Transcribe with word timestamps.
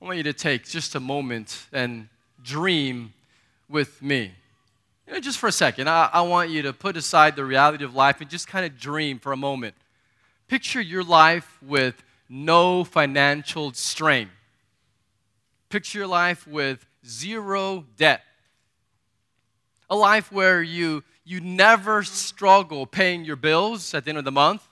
I 0.00 0.04
want 0.04 0.16
you 0.16 0.22
to 0.24 0.32
take 0.32 0.64
just 0.64 0.94
a 0.94 1.00
moment 1.00 1.66
and 1.72 2.08
dream 2.42 3.12
with 3.68 4.00
me. 4.00 4.32
You 5.06 5.14
know, 5.14 5.20
just 5.20 5.38
for 5.38 5.48
a 5.48 5.52
second, 5.52 5.88
I, 5.88 6.08
I 6.12 6.20
want 6.20 6.50
you 6.50 6.62
to 6.62 6.72
put 6.72 6.96
aside 6.96 7.34
the 7.34 7.44
reality 7.44 7.84
of 7.84 7.96
life 7.96 8.20
and 8.20 8.30
just 8.30 8.46
kind 8.46 8.64
of 8.64 8.78
dream 8.78 9.18
for 9.18 9.32
a 9.32 9.36
moment. 9.36 9.74
Picture 10.46 10.80
your 10.80 11.02
life 11.02 11.58
with 11.60 12.00
no 12.28 12.84
financial 12.84 13.72
strain. 13.72 14.28
Picture 15.68 15.98
your 15.98 16.06
life 16.06 16.46
with 16.46 16.86
zero 17.04 17.84
debt. 17.96 18.22
A 19.90 19.96
life 19.96 20.30
where 20.30 20.62
you, 20.62 21.02
you 21.24 21.40
never 21.40 22.04
struggle 22.04 22.86
paying 22.86 23.24
your 23.24 23.36
bills 23.36 23.94
at 23.94 24.04
the 24.04 24.10
end 24.10 24.18
of 24.18 24.24
the 24.24 24.30
month. 24.30 24.62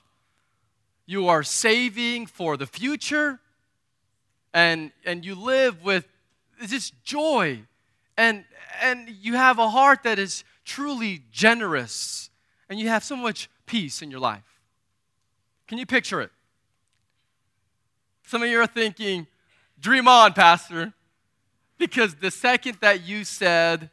You 1.05 1.27
are 1.27 1.43
saving 1.43 2.27
for 2.27 2.57
the 2.57 2.67
future 2.67 3.41
and, 4.57 4.91
and 5.05 5.23
you 5.23 5.35
live 5.35 5.85
with 5.85 6.09
this 6.63 6.91
joy 7.05 7.61
and, 8.17 8.43
and 8.81 9.07
you 9.21 9.35
have 9.35 9.59
a 9.59 9.69
heart 9.69 10.03
that 10.05 10.19
is 10.19 10.45
truly 10.65 11.23
generous 11.31 12.31
and 12.71 12.81
you 12.81 12.89
have 12.89 13.05
so 13.05 13.17
much 13.17 13.51
peace 13.67 14.01
in 14.01 14.11
your 14.11 14.19
life. 14.19 14.63
Can 15.69 15.77
you 15.77 15.85
picture 15.85 16.23
it? 16.23 16.31
Some 18.25 18.43
of 18.43 18.49
you 18.49 18.59
are 18.59 18.67
thinking, 18.67 19.27
dream 19.79 20.09
on, 20.09 20.33
Pastor. 20.33 20.95
Because 21.77 22.15
the 22.15 22.31
second 22.31 22.79
that 22.81 23.07
you 23.07 23.25
said, 23.25 23.91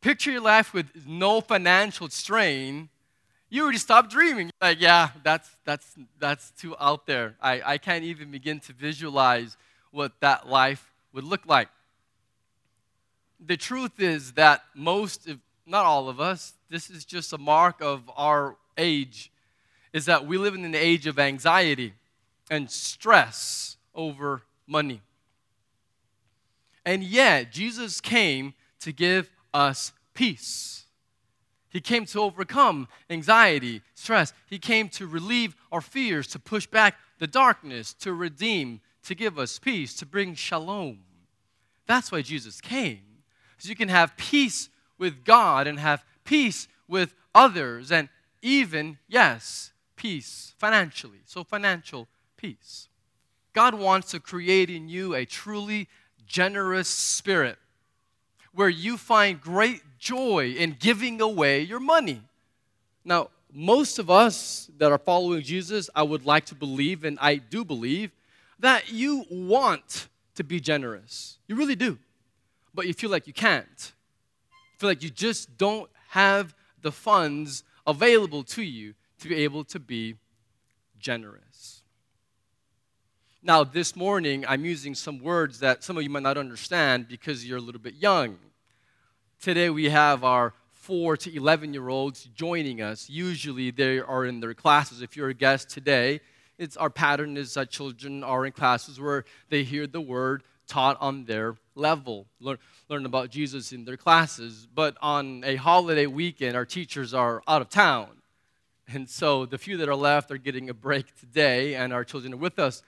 picture 0.00 0.32
your 0.32 0.40
life 0.40 0.74
with 0.74 0.86
no 1.06 1.40
financial 1.40 2.08
strain, 2.08 2.88
you 3.50 3.62
already 3.62 3.78
stopped 3.78 4.10
dreaming. 4.10 4.50
Like, 4.60 4.80
yeah, 4.80 5.10
that's, 5.22 5.48
that's, 5.64 5.94
that's 6.18 6.50
too 6.50 6.74
out 6.80 7.06
there. 7.06 7.36
I, 7.40 7.62
I 7.64 7.78
can't 7.78 8.02
even 8.02 8.32
begin 8.32 8.58
to 8.60 8.72
visualize 8.72 9.56
what 9.92 10.12
that 10.20 10.48
life 10.48 10.92
would 11.12 11.24
look 11.24 11.46
like. 11.46 11.68
The 13.44 13.56
truth 13.56 14.00
is 14.00 14.32
that 14.32 14.64
most, 14.74 15.28
if 15.28 15.38
not 15.66 15.84
all 15.84 16.08
of 16.08 16.20
us, 16.20 16.54
this 16.70 16.90
is 16.90 17.04
just 17.04 17.32
a 17.32 17.38
mark 17.38 17.80
of 17.80 18.10
our 18.16 18.56
age, 18.76 19.30
is 19.92 20.06
that 20.06 20.26
we 20.26 20.38
live 20.38 20.54
in 20.54 20.64
an 20.64 20.74
age 20.74 21.06
of 21.06 21.18
anxiety 21.18 21.92
and 22.50 22.70
stress 22.70 23.76
over 23.94 24.42
money. 24.66 25.00
And 26.84 27.04
yet, 27.04 27.52
Jesus 27.52 28.00
came 28.00 28.54
to 28.80 28.92
give 28.92 29.30
us 29.54 29.92
peace. 30.14 30.84
He 31.68 31.80
came 31.80 32.04
to 32.06 32.20
overcome 32.20 32.88
anxiety, 33.08 33.82
stress. 33.94 34.32
He 34.46 34.58
came 34.58 34.88
to 34.90 35.06
relieve 35.06 35.54
our 35.70 35.80
fears, 35.80 36.26
to 36.28 36.38
push 36.38 36.66
back 36.66 36.96
the 37.18 37.26
darkness, 37.26 37.94
to 37.94 38.12
redeem, 38.12 38.80
to 39.04 39.14
give 39.14 39.38
us 39.38 39.58
peace, 39.58 39.94
to 39.94 40.06
bring 40.06 40.34
shalom. 40.34 41.00
That's 41.86 42.12
why 42.12 42.22
Jesus 42.22 42.60
came. 42.60 43.00
So 43.58 43.68
you 43.68 43.76
can 43.76 43.88
have 43.88 44.16
peace 44.16 44.68
with 44.98 45.24
God 45.24 45.66
and 45.66 45.78
have 45.78 46.04
peace 46.24 46.68
with 46.88 47.14
others, 47.34 47.90
and 47.90 48.08
even, 48.42 48.98
yes, 49.08 49.72
peace 49.96 50.54
financially. 50.58 51.20
So, 51.24 51.44
financial 51.44 52.08
peace. 52.36 52.88
God 53.52 53.74
wants 53.74 54.10
to 54.10 54.20
create 54.20 54.70
in 54.70 54.88
you 54.88 55.14
a 55.14 55.24
truly 55.24 55.88
generous 56.26 56.88
spirit 56.88 57.58
where 58.54 58.68
you 58.68 58.96
find 58.96 59.40
great 59.40 59.82
joy 59.98 60.54
in 60.56 60.76
giving 60.78 61.20
away 61.20 61.60
your 61.60 61.80
money. 61.80 62.20
Now, 63.04 63.30
most 63.52 63.98
of 63.98 64.10
us 64.10 64.70
that 64.78 64.90
are 64.90 64.98
following 64.98 65.42
Jesus, 65.42 65.88
I 65.94 66.02
would 66.02 66.24
like 66.24 66.46
to 66.46 66.54
believe, 66.54 67.04
and 67.04 67.18
I 67.20 67.36
do 67.36 67.64
believe, 67.64 68.10
that 68.62 68.92
you 68.92 69.26
want 69.28 70.08
to 70.36 70.44
be 70.44 70.60
generous. 70.60 71.38
You 71.46 71.56
really 71.56 71.76
do. 71.76 71.98
But 72.72 72.86
you 72.86 72.94
feel 72.94 73.10
like 73.10 73.26
you 73.26 73.32
can't. 73.32 73.92
You 74.50 74.78
feel 74.78 74.88
like 74.88 75.02
you 75.02 75.10
just 75.10 75.58
don't 75.58 75.90
have 76.08 76.54
the 76.80 76.92
funds 76.92 77.64
available 77.86 78.44
to 78.44 78.62
you 78.62 78.94
to 79.18 79.28
be 79.28 79.36
able 79.36 79.64
to 79.64 79.78
be 79.78 80.16
generous. 80.98 81.82
Now, 83.42 83.64
this 83.64 83.96
morning, 83.96 84.44
I'm 84.46 84.64
using 84.64 84.94
some 84.94 85.20
words 85.20 85.58
that 85.58 85.82
some 85.82 85.96
of 85.96 86.04
you 86.04 86.10
might 86.10 86.22
not 86.22 86.38
understand 86.38 87.08
because 87.08 87.44
you're 87.44 87.58
a 87.58 87.62
little 87.62 87.80
bit 87.80 87.94
young. 87.94 88.38
Today, 89.40 89.70
we 89.70 89.90
have 89.90 90.22
our 90.22 90.54
4 90.74 91.16
to 91.16 91.36
11 91.36 91.74
year 91.74 91.88
olds 91.88 92.28
joining 92.36 92.80
us. 92.80 93.10
Usually, 93.10 93.72
they 93.72 93.98
are 93.98 94.24
in 94.24 94.38
their 94.38 94.54
classes. 94.54 95.02
If 95.02 95.16
you're 95.16 95.30
a 95.30 95.34
guest 95.34 95.68
today, 95.68 96.20
it's 96.62 96.76
our 96.76 96.90
pattern 96.90 97.36
is 97.36 97.54
that 97.54 97.70
children 97.70 98.22
are 98.22 98.46
in 98.46 98.52
classes 98.52 99.00
where 99.00 99.24
they 99.48 99.64
hear 99.64 99.88
the 99.88 100.00
word 100.00 100.44
taught 100.68 100.96
on 101.00 101.24
their 101.24 101.56
level, 101.74 102.26
learn, 102.38 102.56
learn 102.88 103.04
about 103.04 103.30
Jesus 103.30 103.72
in 103.72 103.84
their 103.84 103.96
classes. 103.96 104.68
But 104.72 104.96
on 105.02 105.42
a 105.44 105.56
holiday 105.56 106.06
weekend, 106.06 106.56
our 106.56 106.64
teachers 106.64 107.12
are 107.14 107.42
out 107.48 107.62
of 107.62 107.68
town. 107.68 108.10
And 108.86 109.10
so 109.10 109.44
the 109.44 109.58
few 109.58 109.76
that 109.78 109.88
are 109.88 109.96
left 109.96 110.30
are 110.30 110.38
getting 110.38 110.70
a 110.70 110.74
break 110.74 111.14
today, 111.18 111.74
and 111.74 111.92
our 111.92 112.04
children 112.04 112.32
are 112.32 112.36
with 112.36 112.60
us. 112.60 112.82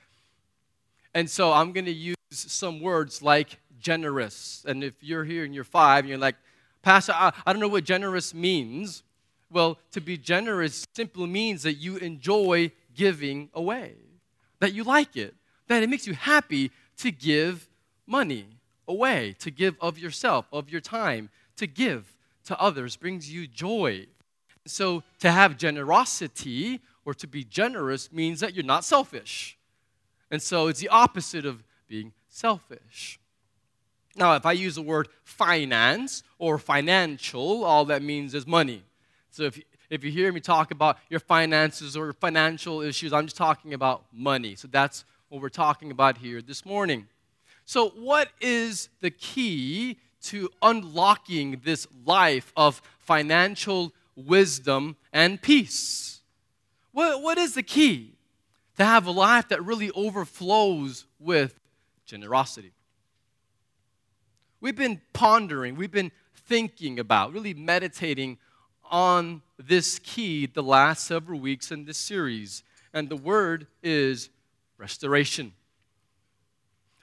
And 1.12 1.28
so 1.28 1.52
I'm 1.52 1.72
going 1.72 1.86
to 1.86 1.92
use 1.92 2.16
some 2.30 2.80
words 2.80 3.22
like 3.22 3.58
generous. 3.80 4.64
And 4.68 4.84
if 4.84 4.94
you're 5.00 5.24
here 5.24 5.44
and 5.44 5.52
you're 5.52 5.64
five, 5.64 6.00
and 6.00 6.08
you're 6.08 6.18
like, 6.18 6.36
Pastor, 6.82 7.12
I, 7.12 7.32
I 7.44 7.52
don't 7.52 7.60
know 7.60 7.68
what 7.68 7.84
generous 7.84 8.32
means. 8.34 9.02
Well, 9.50 9.78
to 9.92 10.00
be 10.00 10.16
generous 10.16 10.86
simply 10.94 11.26
means 11.26 11.64
that 11.64 11.74
you 11.74 11.96
enjoy 11.96 12.70
giving 12.94 13.50
away, 13.54 13.94
that 14.60 14.72
you 14.72 14.84
like 14.84 15.16
it, 15.16 15.34
that 15.68 15.82
it 15.82 15.88
makes 15.88 16.06
you 16.06 16.14
happy 16.14 16.70
to 16.98 17.10
give 17.10 17.68
money 18.06 18.46
away, 18.86 19.34
to 19.40 19.50
give 19.50 19.76
of 19.80 19.98
yourself, 19.98 20.46
of 20.52 20.70
your 20.70 20.80
time, 20.80 21.30
to 21.56 21.66
give 21.66 22.14
to 22.44 22.60
others 22.60 22.96
brings 22.96 23.32
you 23.32 23.46
joy. 23.46 24.06
So 24.66 25.02
to 25.20 25.30
have 25.30 25.56
generosity 25.56 26.80
or 27.04 27.14
to 27.14 27.26
be 27.26 27.44
generous 27.44 28.12
means 28.12 28.40
that 28.40 28.54
you're 28.54 28.64
not 28.64 28.84
selfish. 28.84 29.58
And 30.30 30.40
so 30.40 30.68
it's 30.68 30.80
the 30.80 30.88
opposite 30.88 31.44
of 31.44 31.62
being 31.88 32.12
selfish. 32.28 33.18
Now, 34.16 34.36
if 34.36 34.46
I 34.46 34.52
use 34.52 34.76
the 34.76 34.82
word 34.82 35.08
finance 35.24 36.22
or 36.38 36.58
financial, 36.58 37.64
all 37.64 37.84
that 37.86 38.02
means 38.02 38.34
is 38.34 38.46
money. 38.46 38.84
So 39.30 39.44
if, 39.44 39.60
if 39.94 40.04
you 40.04 40.10
hear 40.10 40.32
me 40.32 40.40
talk 40.40 40.70
about 40.70 40.98
your 41.08 41.20
finances 41.20 41.96
or 41.96 42.12
financial 42.12 42.80
issues, 42.80 43.12
I'm 43.12 43.26
just 43.26 43.36
talking 43.36 43.74
about 43.74 44.04
money. 44.12 44.54
So 44.56 44.68
that's 44.68 45.04
what 45.28 45.40
we're 45.40 45.48
talking 45.48 45.90
about 45.90 46.18
here 46.18 46.42
this 46.42 46.64
morning. 46.64 47.06
So, 47.64 47.90
what 47.90 48.28
is 48.40 48.90
the 49.00 49.10
key 49.10 49.98
to 50.24 50.50
unlocking 50.62 51.60
this 51.64 51.86
life 52.04 52.52
of 52.56 52.82
financial 52.98 53.92
wisdom 54.16 54.96
and 55.12 55.40
peace? 55.40 56.20
What, 56.92 57.22
what 57.22 57.38
is 57.38 57.54
the 57.54 57.62
key 57.62 58.14
to 58.76 58.84
have 58.84 59.06
a 59.06 59.10
life 59.10 59.48
that 59.48 59.64
really 59.64 59.90
overflows 59.92 61.06
with 61.18 61.58
generosity? 62.04 62.72
We've 64.60 64.76
been 64.76 65.00
pondering, 65.12 65.76
we've 65.76 65.90
been 65.90 66.12
thinking 66.34 66.98
about, 66.98 67.32
really 67.32 67.54
meditating 67.54 68.38
on 68.90 69.42
this 69.58 69.98
key 69.98 70.46
the 70.46 70.62
last 70.62 71.04
several 71.04 71.40
weeks 71.40 71.70
in 71.70 71.84
this 71.84 71.98
series. 71.98 72.62
And 72.92 73.08
the 73.08 73.16
word 73.16 73.66
is 73.82 74.30
restoration. 74.78 75.52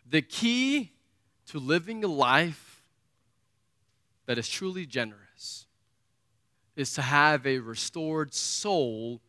The 0.09 0.21
key 0.21 0.91
to 1.47 1.59
living 1.59 2.03
a 2.03 2.07
life 2.07 2.81
that 4.25 4.37
is 4.37 4.47
truly 4.47 4.85
generous 4.85 5.65
is 6.75 6.93
to 6.93 7.01
have 7.01 7.45
a 7.45 7.59
restored 7.59 8.33
soul 8.33 9.21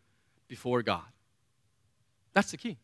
before 0.49 0.83
God. 0.83 1.03
That's 2.33 2.51
the 2.51 2.57
key. 2.57 2.79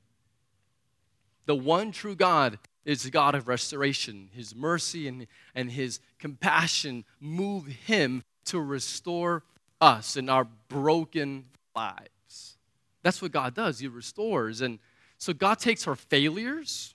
The 1.46 1.54
one 1.54 1.92
true 1.92 2.14
God 2.14 2.58
is 2.84 3.02
the 3.02 3.10
God 3.10 3.34
of 3.34 3.48
restoration. 3.48 4.28
His 4.32 4.54
mercy 4.54 5.08
and, 5.08 5.26
and 5.54 5.70
His 5.70 6.00
compassion 6.18 7.04
move 7.20 7.66
Him 7.66 8.24
to 8.46 8.60
restore 8.60 9.44
us 9.80 10.16
and 10.16 10.30
our 10.30 10.46
broken 10.68 11.46
lives. 11.74 12.56
That's 13.02 13.22
what 13.22 13.32
God 13.32 13.54
does. 13.54 13.78
He 13.78 13.88
restores. 13.88 14.60
And 14.60 14.78
so 15.18 15.32
God 15.32 15.58
takes 15.58 15.86
our 15.86 15.96
failures, 15.96 16.94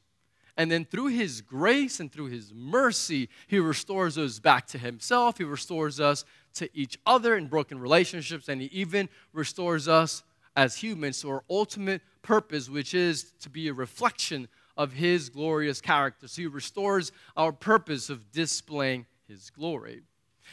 and 0.56 0.72
then 0.72 0.86
through 0.86 1.08
His 1.08 1.42
grace 1.42 2.00
and 2.00 2.12
through 2.12 2.28
His 2.28 2.54
mercy, 2.54 3.30
He 3.48 3.60
restores 3.60 4.18
us 4.18 4.40
back 4.40 4.68
to 4.68 4.78
Himself. 4.78 5.38
He 5.38 5.44
restores 5.44 6.00
us 6.00 6.24
to 6.56 6.70
each 6.78 6.98
other 7.06 7.36
in 7.36 7.48
broken 7.48 7.80
relationships, 7.80 8.48
and 8.48 8.62
He 8.62 8.68
even 8.68 9.10
restores 9.34 9.88
us 9.88 10.24
as 10.56 10.78
humans 10.78 11.20
to 11.22 11.30
our 11.32 11.44
ultimate 11.50 12.02
purpose, 12.22 12.70
which 12.70 12.94
is 12.94 13.34
to 13.42 13.50
be 13.50 13.68
a 13.68 13.74
reflection 13.74 14.48
of 14.78 14.94
His 14.94 15.30
glorious 15.30 15.82
character. 15.82 16.28
So 16.28 16.44
He 16.44 16.48
restores 16.48 17.12
our 17.36 17.52
purpose 17.52 18.10
of 18.10 18.32
displaying 18.32 19.06
His 19.28 19.50
glory. 19.50 20.04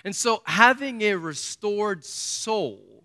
And 0.04 0.14
so, 0.14 0.42
having 0.46 1.02
a 1.02 1.14
restored 1.14 2.04
soul 2.04 3.04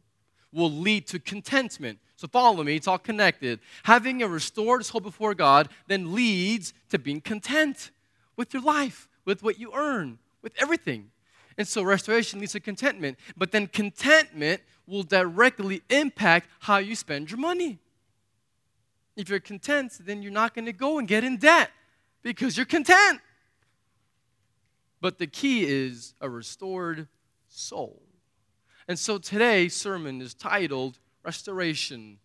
will 0.52 0.72
lead 0.72 1.08
to 1.08 1.20
contentment. 1.20 2.00
So, 2.16 2.28
follow 2.28 2.64
me, 2.64 2.76
it's 2.76 2.88
all 2.88 2.98
connected. 2.98 3.60
Having 3.84 4.24
a 4.24 4.28
restored 4.28 4.86
soul 4.86 5.02
before 5.02 5.34
God 5.34 5.70
then 5.88 6.14
leads 6.14 6.74
to 6.90 7.00
being 7.00 7.22
content. 7.22 7.92
with 8.38 8.54
your 8.54 8.64
life, 8.64 9.08
with 9.24 9.42
what 9.44 9.60
you 9.60 9.72
earn, 9.74 10.20
with 10.42 10.54
everything. 10.58 11.12
And 11.58 11.68
so 11.68 11.84
restoration 11.84 12.40
leads 12.40 12.52
to 12.52 12.60
contentment. 12.60 13.18
But 13.38 13.52
then 13.52 13.68
contentment 13.68 14.62
will 14.88 15.04
directly 15.04 15.82
impact 15.90 16.50
how 16.60 16.78
you 16.78 16.96
spend 16.96 17.32
your 17.32 17.40
money. 17.40 17.80
If 19.16 19.30
you're 19.30 19.40
content, 19.40 19.94
then 20.02 20.22
you're 20.22 20.32
not 20.32 20.54
going 20.54 20.66
to 20.66 20.74
go 20.74 21.00
and 21.00 21.08
get 21.08 21.24
in 21.24 21.38
debt 21.38 21.72
because 22.22 22.58
you're 22.58 22.66
content. 22.66 23.22
But 25.02 25.18
the 25.18 25.28
key 25.28 25.66
is 25.66 26.14
a 26.22 26.30
restored 26.30 27.08
soul. 27.48 28.02
And 28.88 28.98
so 29.00 29.18
today's 29.18 29.76
sermon 29.76 30.22
is 30.22 30.34
titled 30.34 31.00
Restoration 31.24 32.20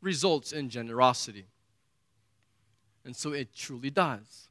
Results 0.00 0.52
in 0.52 0.68
Generosity. 0.68 1.46
And 3.04 3.16
so 3.16 3.32
it 3.32 3.54
truly 3.54 3.90
does. 3.90 4.48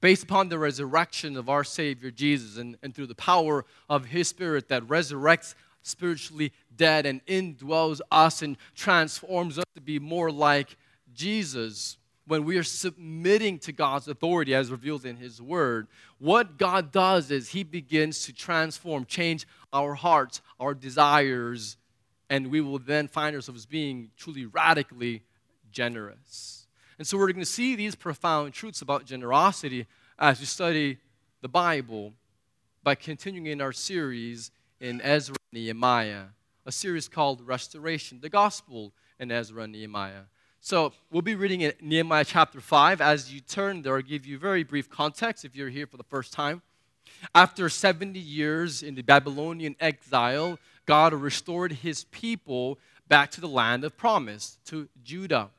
Based 0.00 0.24
upon 0.24 0.48
the 0.48 0.58
resurrection 0.58 1.36
of 1.36 1.48
our 1.48 1.64
Savior 1.64 2.10
Jesus 2.10 2.58
and, 2.58 2.76
and 2.82 2.94
through 2.94 3.06
the 3.06 3.14
power 3.14 3.64
of 3.88 4.06
His 4.06 4.28
Spirit 4.28 4.68
that 4.68 4.82
resurrects 4.82 5.54
spiritually 5.82 6.52
dead 6.76 7.06
and 7.06 7.24
indwells 7.26 8.00
us 8.10 8.42
and 8.42 8.56
transforms 8.74 9.58
us 9.58 9.64
to 9.74 9.80
be 9.80 9.98
more 9.98 10.30
like 10.30 10.76
Jesus, 11.14 11.96
when 12.26 12.44
we 12.44 12.56
are 12.56 12.62
submitting 12.64 13.58
to 13.60 13.72
God's 13.72 14.08
authority 14.08 14.54
as 14.54 14.70
revealed 14.70 15.04
in 15.04 15.16
His 15.16 15.40
Word, 15.42 15.88
what 16.18 16.56
God 16.56 16.90
does 16.90 17.30
is 17.30 17.50
He 17.50 17.62
begins 17.62 18.24
to 18.24 18.32
transform, 18.32 19.04
change 19.04 19.46
our 19.72 19.94
hearts, 19.94 20.40
our 20.58 20.74
desires, 20.74 21.76
and 22.30 22.50
we 22.50 22.60
will 22.60 22.78
then 22.78 23.08
find 23.08 23.36
ourselves 23.36 23.66
being 23.66 24.10
truly 24.16 24.46
radically 24.46 25.22
generous. 25.70 26.66
And 26.98 27.06
so 27.06 27.18
we're 27.18 27.32
going 27.32 27.40
to 27.40 27.46
see 27.46 27.74
these 27.74 27.94
profound 27.94 28.54
truths 28.54 28.80
about 28.80 29.04
generosity 29.04 29.86
as 30.18 30.40
we 30.40 30.46
study 30.46 30.98
the 31.42 31.48
Bible 31.48 32.12
by 32.82 32.94
continuing 32.94 33.46
in 33.46 33.60
our 33.60 33.72
series 33.72 34.50
in 34.80 35.00
Ezra 35.02 35.36
and 35.52 35.60
Nehemiah, 35.60 36.26
a 36.64 36.72
series 36.72 37.08
called 37.08 37.40
Restoration, 37.46 38.20
the 38.20 38.28
Gospel 38.28 38.92
in 39.18 39.30
Ezra 39.30 39.64
and 39.64 39.72
Nehemiah. 39.72 40.22
So 40.66 40.94
we'll 41.10 41.20
be 41.20 41.34
reading 41.34 41.60
in 41.60 41.74
Nehemiah 41.82 42.24
chapter 42.24 42.58
5. 42.58 43.02
As 43.02 43.30
you 43.30 43.42
turn 43.42 43.82
there, 43.82 43.96
I'll 43.96 44.00
give 44.00 44.24
you 44.24 44.38
very 44.38 44.62
brief 44.62 44.88
context 44.88 45.44
if 45.44 45.54
you're 45.54 45.68
here 45.68 45.86
for 45.86 45.98
the 45.98 46.04
first 46.04 46.32
time. 46.32 46.62
After 47.34 47.68
70 47.68 48.18
years 48.18 48.82
in 48.82 48.94
the 48.94 49.02
Babylonian 49.02 49.76
exile, 49.78 50.58
God 50.86 51.12
restored 51.12 51.72
his 51.72 52.04
people 52.04 52.78
back 53.08 53.30
to 53.32 53.42
the 53.42 53.46
land 53.46 53.84
of 53.84 53.98
promise, 53.98 54.56
to 54.64 54.88
Judah. 55.04 55.50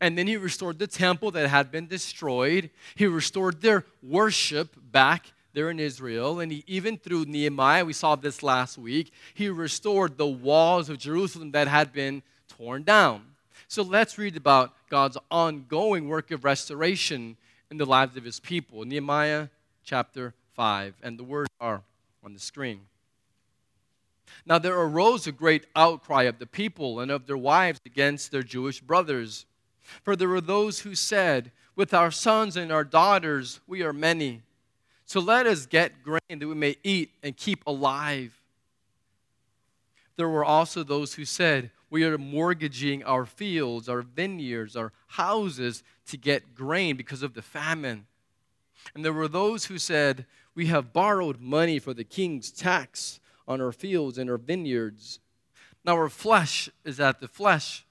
And 0.00 0.18
then 0.18 0.26
he 0.26 0.36
restored 0.36 0.80
the 0.80 0.88
temple 0.88 1.30
that 1.30 1.48
had 1.48 1.70
been 1.70 1.86
destroyed. 1.86 2.70
He 2.96 3.06
restored 3.06 3.60
their 3.60 3.84
worship 4.02 4.74
back 4.90 5.26
there 5.52 5.70
in 5.70 5.78
Israel. 5.78 6.40
And 6.40 6.50
he, 6.50 6.64
even 6.66 6.98
through 6.98 7.26
Nehemiah, 7.26 7.84
we 7.84 7.92
saw 7.92 8.16
this 8.16 8.42
last 8.42 8.76
week, 8.76 9.12
he 9.34 9.50
restored 9.50 10.18
the 10.18 10.26
walls 10.26 10.88
of 10.88 10.98
Jerusalem 10.98 11.52
that 11.52 11.68
had 11.68 11.92
been 11.92 12.24
torn 12.48 12.82
down. 12.82 13.22
So 13.70 13.82
let's 13.82 14.16
read 14.16 14.34
about 14.34 14.72
God's 14.88 15.18
ongoing 15.30 16.08
work 16.08 16.30
of 16.30 16.42
restoration 16.42 17.36
in 17.70 17.76
the 17.76 17.84
lives 17.84 18.16
of 18.16 18.24
his 18.24 18.40
people. 18.40 18.82
Nehemiah 18.86 19.48
chapter 19.84 20.32
5, 20.54 20.94
and 21.02 21.18
the 21.18 21.24
words 21.24 21.50
are 21.60 21.82
on 22.24 22.32
the 22.32 22.40
screen. 22.40 22.80
Now 24.46 24.58
there 24.58 24.78
arose 24.78 25.26
a 25.26 25.32
great 25.32 25.66
outcry 25.76 26.22
of 26.22 26.38
the 26.38 26.46
people 26.46 27.00
and 27.00 27.10
of 27.10 27.26
their 27.26 27.36
wives 27.36 27.78
against 27.84 28.30
their 28.30 28.42
Jewish 28.42 28.80
brothers. 28.80 29.44
For 30.02 30.16
there 30.16 30.28
were 30.28 30.40
those 30.40 30.80
who 30.80 30.94
said, 30.94 31.52
With 31.76 31.92
our 31.92 32.10
sons 32.10 32.56
and 32.56 32.72
our 32.72 32.84
daughters 32.84 33.60
we 33.66 33.82
are 33.82 33.92
many. 33.92 34.40
So 35.04 35.20
let 35.20 35.46
us 35.46 35.66
get 35.66 36.02
grain 36.02 36.38
that 36.38 36.48
we 36.48 36.54
may 36.54 36.76
eat 36.82 37.10
and 37.22 37.36
keep 37.36 37.66
alive. 37.66 38.40
There 40.16 40.28
were 40.28 40.44
also 40.44 40.82
those 40.82 41.14
who 41.14 41.26
said, 41.26 41.70
we 41.90 42.04
are 42.04 42.18
mortgaging 42.18 43.02
our 43.04 43.24
fields, 43.24 43.88
our 43.88 44.02
vineyards, 44.02 44.76
our 44.76 44.92
houses 45.06 45.82
to 46.06 46.16
get 46.16 46.54
grain 46.54 46.96
because 46.96 47.22
of 47.22 47.34
the 47.34 47.42
famine. 47.42 48.06
And 48.94 49.04
there 49.04 49.12
were 49.12 49.28
those 49.28 49.66
who 49.66 49.78
said, 49.78 50.26
We 50.54 50.66
have 50.66 50.92
borrowed 50.92 51.40
money 51.40 51.78
for 51.78 51.94
the 51.94 52.04
king's 52.04 52.50
tax 52.50 53.20
on 53.46 53.60
our 53.60 53.72
fields 53.72 54.18
and 54.18 54.28
our 54.28 54.38
vineyards. 54.38 55.20
Now 55.84 55.94
our 55.96 56.10
flesh 56.10 56.68
is 56.84 57.00
at 57.00 57.20
the 57.20 57.28
flesh 57.28 57.86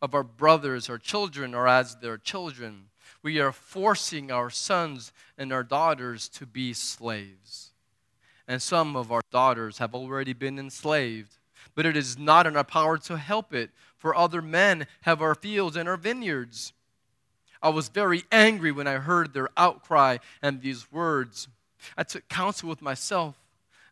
of 0.00 0.14
our 0.14 0.22
brothers, 0.22 0.88
our 0.88 0.98
children, 0.98 1.54
or 1.54 1.66
as 1.66 1.96
their 1.96 2.18
children. 2.18 2.86
We 3.22 3.40
are 3.40 3.52
forcing 3.52 4.30
our 4.30 4.50
sons 4.50 5.12
and 5.36 5.52
our 5.52 5.64
daughters 5.64 6.28
to 6.30 6.46
be 6.46 6.72
slaves. 6.72 7.72
And 8.46 8.62
some 8.62 8.94
of 8.94 9.10
our 9.10 9.22
daughters 9.32 9.78
have 9.78 9.94
already 9.94 10.32
been 10.32 10.58
enslaved 10.58 11.38
but 11.76 11.86
it 11.86 11.96
is 11.96 12.18
not 12.18 12.46
in 12.48 12.56
our 12.56 12.64
power 12.64 12.98
to 12.98 13.16
help 13.16 13.54
it, 13.54 13.70
for 13.96 14.16
other 14.16 14.42
men 14.42 14.88
have 15.02 15.22
our 15.22 15.36
fields 15.36 15.76
and 15.76 15.88
our 15.88 15.96
vineyards. 15.96 16.72
I 17.62 17.68
was 17.68 17.88
very 17.88 18.24
angry 18.32 18.72
when 18.72 18.88
I 18.88 18.94
heard 18.94 19.32
their 19.32 19.50
outcry 19.56 20.18
and 20.42 20.60
these 20.60 20.90
words. 20.90 21.46
I 21.96 22.02
took 22.02 22.28
counsel 22.28 22.68
with 22.68 22.82
myself 22.82 23.36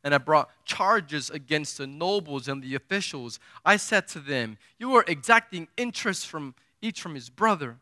and 0.02 0.14
I 0.14 0.18
brought 0.18 0.50
charges 0.64 1.30
against 1.30 1.78
the 1.78 1.86
nobles 1.86 2.48
and 2.48 2.62
the 2.62 2.74
officials. 2.74 3.38
I 3.64 3.76
said 3.76 4.08
to 4.08 4.18
them, 4.18 4.58
You 4.78 4.94
are 4.96 5.04
exacting 5.06 5.68
interest 5.76 6.26
from 6.26 6.54
each 6.82 7.00
from 7.00 7.14
his 7.14 7.30
brother. 7.30 7.76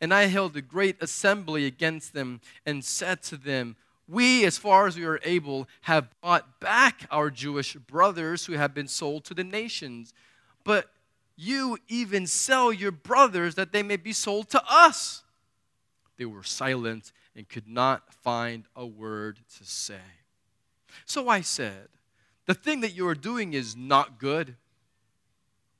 And 0.00 0.12
I 0.12 0.24
held 0.24 0.56
a 0.56 0.62
great 0.62 1.02
assembly 1.02 1.66
against 1.66 2.12
them 2.12 2.40
and 2.64 2.84
said 2.84 3.22
to 3.24 3.36
them, 3.36 3.76
we, 4.08 4.44
as 4.44 4.56
far 4.56 4.86
as 4.86 4.96
we 4.96 5.04
are 5.04 5.20
able, 5.24 5.68
have 5.82 6.08
bought 6.20 6.60
back 6.60 7.06
our 7.10 7.30
Jewish 7.30 7.74
brothers 7.74 8.46
who 8.46 8.52
have 8.52 8.72
been 8.72 8.88
sold 8.88 9.24
to 9.24 9.34
the 9.34 9.44
nations. 9.44 10.12
But 10.62 10.90
you 11.36 11.78
even 11.88 12.26
sell 12.26 12.72
your 12.72 12.92
brothers 12.92 13.56
that 13.56 13.72
they 13.72 13.82
may 13.82 13.96
be 13.96 14.12
sold 14.12 14.48
to 14.50 14.62
us. 14.68 15.24
They 16.16 16.24
were 16.24 16.44
silent 16.44 17.12
and 17.34 17.48
could 17.48 17.68
not 17.68 18.14
find 18.14 18.64
a 18.74 18.86
word 18.86 19.40
to 19.58 19.64
say. 19.64 20.00
So 21.04 21.28
I 21.28 21.40
said, 21.40 21.88
The 22.46 22.54
thing 22.54 22.80
that 22.80 22.94
you 22.94 23.06
are 23.08 23.14
doing 23.14 23.54
is 23.54 23.76
not 23.76 24.18
good. 24.18 24.56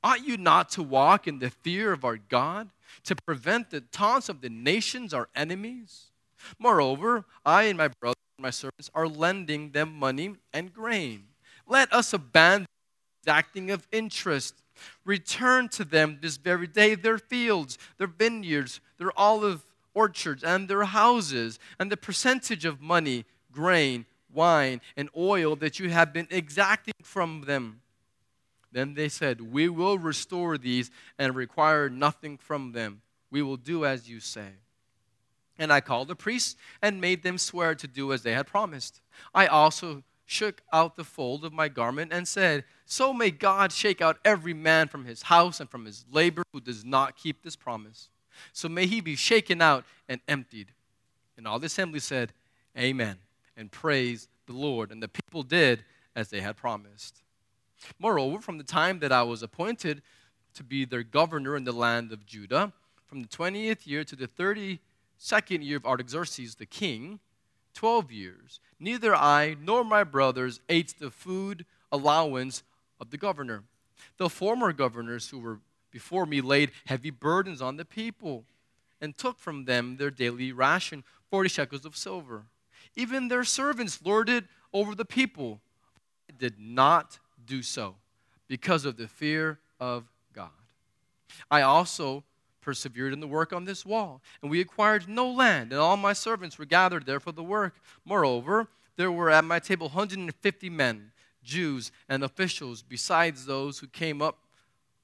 Ought 0.03 0.27
you 0.27 0.37
not 0.37 0.69
to 0.71 0.83
walk 0.83 1.27
in 1.27 1.39
the 1.39 1.51
fear 1.51 1.93
of 1.93 2.05
our 2.05 2.17
God, 2.17 2.69
to 3.05 3.17
prevent 3.17 3.71
the 3.71 3.81
taunts 3.81 4.29
of 4.29 4.41
the 4.41 4.51
nations, 4.51 5.15
our 5.15 5.29
enemies? 5.35 6.11
Moreover, 6.59 7.25
I 7.45 7.65
and 7.65 7.79
my 7.79 7.89
brothers 7.89 8.17
my 8.39 8.51
servants 8.51 8.91
are 8.95 9.09
lending 9.09 9.71
them 9.71 9.95
money 9.95 10.35
and 10.53 10.73
grain. 10.73 11.25
Let 11.67 11.93
us 11.93 12.13
abandon 12.13 12.67
the 13.25 13.33
acting 13.33 13.71
of 13.71 13.87
interest. 13.91 14.55
Return 15.05 15.69
to 15.71 15.85
them 15.85 16.19
this 16.21 16.37
very 16.37 16.67
day 16.67 16.95
their 16.95 17.19
fields, 17.19 17.79
their 17.99 18.07
vineyards, 18.07 18.81
their 18.99 19.11
olive 19.19 19.65
orchards, 19.95 20.45
and 20.45 20.69
their 20.69 20.85
houses, 20.85 21.59
and 21.79 21.91
the 21.91 21.97
percentage 21.97 22.65
of 22.65 22.81
money, 22.81 23.25
grain, 23.51 24.05
wine, 24.33 24.83
and 24.97 25.09
oil 25.17 25.57
that 25.57 25.79
you 25.79 25.89
have 25.89 26.13
been 26.13 26.29
exacting 26.31 26.95
from 27.03 27.43
them. 27.43 27.81
Then 28.71 28.93
they 28.93 29.09
said, 29.09 29.41
We 29.41 29.71
will 29.71 29.97
restore 29.97 30.59
these 30.59 30.91
and 31.19 31.35
require 31.35 31.89
nothing 31.89 32.37
from 32.37 32.73
them. 32.73 33.01
We 33.31 33.41
will 33.41 33.57
do 33.57 33.87
as 33.87 34.11
you 34.11 34.21
say. 34.21 34.51
And 35.59 35.73
I 35.73 35.81
called 35.81 36.09
the 36.09 36.17
priests 36.17 36.57
and 36.83 37.01
made 37.01 37.23
them 37.23 37.39
swear 37.39 37.75
to 37.75 37.87
do 37.87 38.13
as 38.13 38.23
they 38.23 38.33
had 38.33 38.47
promised. 38.47 39.01
I 39.35 39.47
also 39.47 40.03
shook 40.27 40.61
out 40.73 40.97
the 40.97 41.05
fold 41.05 41.45
of 41.45 41.53
my 41.53 41.69
garment 41.69 42.13
and 42.13 42.27
said, 42.27 42.65
So 42.85 43.13
may 43.13 43.31
God 43.31 43.73
shake 43.73 44.01
out 44.01 44.19
every 44.25 44.53
man 44.53 44.89
from 44.89 45.05
his 45.05 45.23
house 45.23 45.61
and 45.61 45.71
from 45.71 45.85
his 45.85 46.05
labor 46.11 46.43
who 46.53 46.61
does 46.61 46.85
not 46.85 47.17
keep 47.17 47.43
this 47.43 47.57
promise. 47.57 48.11
So 48.53 48.69
may 48.69 48.87
he 48.87 49.01
be 49.01 49.17
shaken 49.17 49.63
out 49.63 49.85
and 50.09 50.21
emptied. 50.29 50.73
And 51.37 51.47
all 51.47 51.59
the 51.59 51.67
assembly 51.67 52.01
said, 52.01 52.33
Amen, 52.77 53.17
and 53.57 53.71
praise 53.71 54.29
the 54.47 54.53
Lord. 54.53 54.91
And 54.91 55.03
the 55.03 55.09
people 55.09 55.43
did 55.43 55.85
as 56.15 56.29
they 56.29 56.41
had 56.41 56.57
promised. 56.57 57.23
Moreover, 57.99 58.41
from 58.41 58.59
the 58.59 58.65
time 58.65 58.99
that 58.99 59.13
I 59.13 59.23
was 59.23 59.43
appointed 59.43 60.03
to 60.55 60.65
be 60.65 60.85
their 60.85 61.03
governor 61.03 61.57
in 61.57 61.65
the 61.65 61.73
land 61.73 62.13
of 62.13 62.27
Judah, 62.27 62.73
from 63.07 63.23
the 63.23 63.29
20th 63.29 63.87
year 63.87 64.03
to 64.05 64.17
the 64.17 64.27
30th 64.27 64.79
second 65.19 65.63
year 65.65 65.77
of 65.77 65.87
Artaxerxes 65.87 66.57
the 66.57 66.67
king, 66.67 67.21
12 67.75 68.11
years. 68.11 68.61
Neither 68.81 69.15
I 69.15 69.57
nor 69.61 69.85
my 69.85 70.05
brothers 70.05 70.61
ate 70.69 70.95
the 70.99 71.11
food 71.11 71.65
allowance 71.93 72.63
of 73.01 73.11
the 73.11 73.19
governor. 73.19 73.65
The 74.17 74.31
former 74.31 74.73
governors 74.73 75.29
who 75.29 75.39
were 75.39 75.61
before 75.91 76.27
me 76.27 76.41
laid 76.41 76.73
heavy 76.87 77.11
burdens 77.11 77.63
on 77.63 77.77
the 77.77 77.85
people 77.85 78.45
and 79.01 79.17
took 79.17 79.39
from 79.39 79.65
them 79.65 79.97
their 79.97 80.11
daily 80.11 80.53
ration, 80.53 81.05
40 81.31 81.49
shekels 81.49 81.85
of 81.85 81.97
silver. 81.97 82.45
Even 82.97 83.29
their 83.29 83.45
servants 83.45 84.01
lorded 84.05 84.49
over 84.73 84.95
the 84.95 85.05
people. 85.05 85.61
I 86.29 86.35
did 86.39 86.59
not 86.59 87.19
do 87.47 87.63
so 87.63 87.97
because 88.49 88.85
of 88.85 88.97
the 88.97 89.09
fear 89.09 89.59
of 89.79 90.05
God. 90.33 90.51
I 91.51 91.63
also 91.63 92.25
persevered 92.67 93.13
in 93.13 93.21
the 93.21 93.29
work 93.29 93.53
on 93.53 93.65
this 93.65 93.87
wall, 93.87 94.21
and 94.43 94.51
we 94.51 94.61
acquired 94.61 95.09
no 95.09 95.31
land, 95.31 95.71
and 95.71 95.81
all 95.81 95.97
my 95.97 96.13
servants 96.13 96.59
were 96.59 96.65
gathered 96.65 97.07
there 97.07 97.21
for 97.21 97.31
the 97.31 97.43
work. 97.43 97.77
Moreover, 98.05 98.67
there 98.97 99.13
were 99.13 99.31
at 99.31 99.45
my 99.45 99.61
table 99.61 99.87
150 99.87 100.69
men, 100.71 101.13
Jews 101.45 101.93
and 102.09 102.25
officials, 102.25 102.83
besides 102.83 103.47
those 103.47 103.79
who 103.79 103.87
came 103.87 104.21
up 104.21 104.39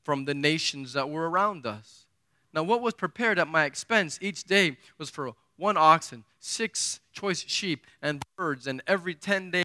from 0.02 0.24
the 0.24 0.34
nations 0.34 0.92
that 0.94 1.08
were 1.08 1.30
around 1.30 1.64
us. 1.64 2.06
Now, 2.52 2.64
what 2.64 2.82
was 2.82 2.94
prepared 2.94 3.38
at 3.38 3.46
my 3.46 3.64
expense 3.64 4.18
each 4.20 4.42
day 4.42 4.76
was 4.98 5.08
for 5.08 5.32
one 5.56 5.76
oxen, 5.76 6.24
six 6.40 6.98
choice 7.12 7.44
sheep, 7.46 7.86
and 8.02 8.24
birds, 8.36 8.66
and 8.66 8.82
every 8.88 9.14
ten 9.14 9.52
days 9.52 9.64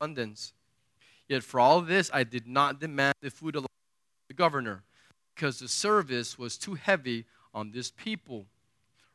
abundance. 0.00 0.52
Yet 1.28 1.44
for 1.44 1.60
all 1.60 1.82
this, 1.82 2.10
I 2.12 2.24
did 2.24 2.48
not 2.48 2.80
demand 2.80 3.14
the 3.20 3.30
food 3.30 3.54
of 3.54 3.64
the 4.26 4.34
governor 4.34 4.82
because 5.38 5.60
the 5.60 5.68
service 5.68 6.36
was 6.36 6.58
too 6.58 6.74
heavy 6.74 7.24
on 7.54 7.70
this 7.70 7.92
people. 7.92 8.46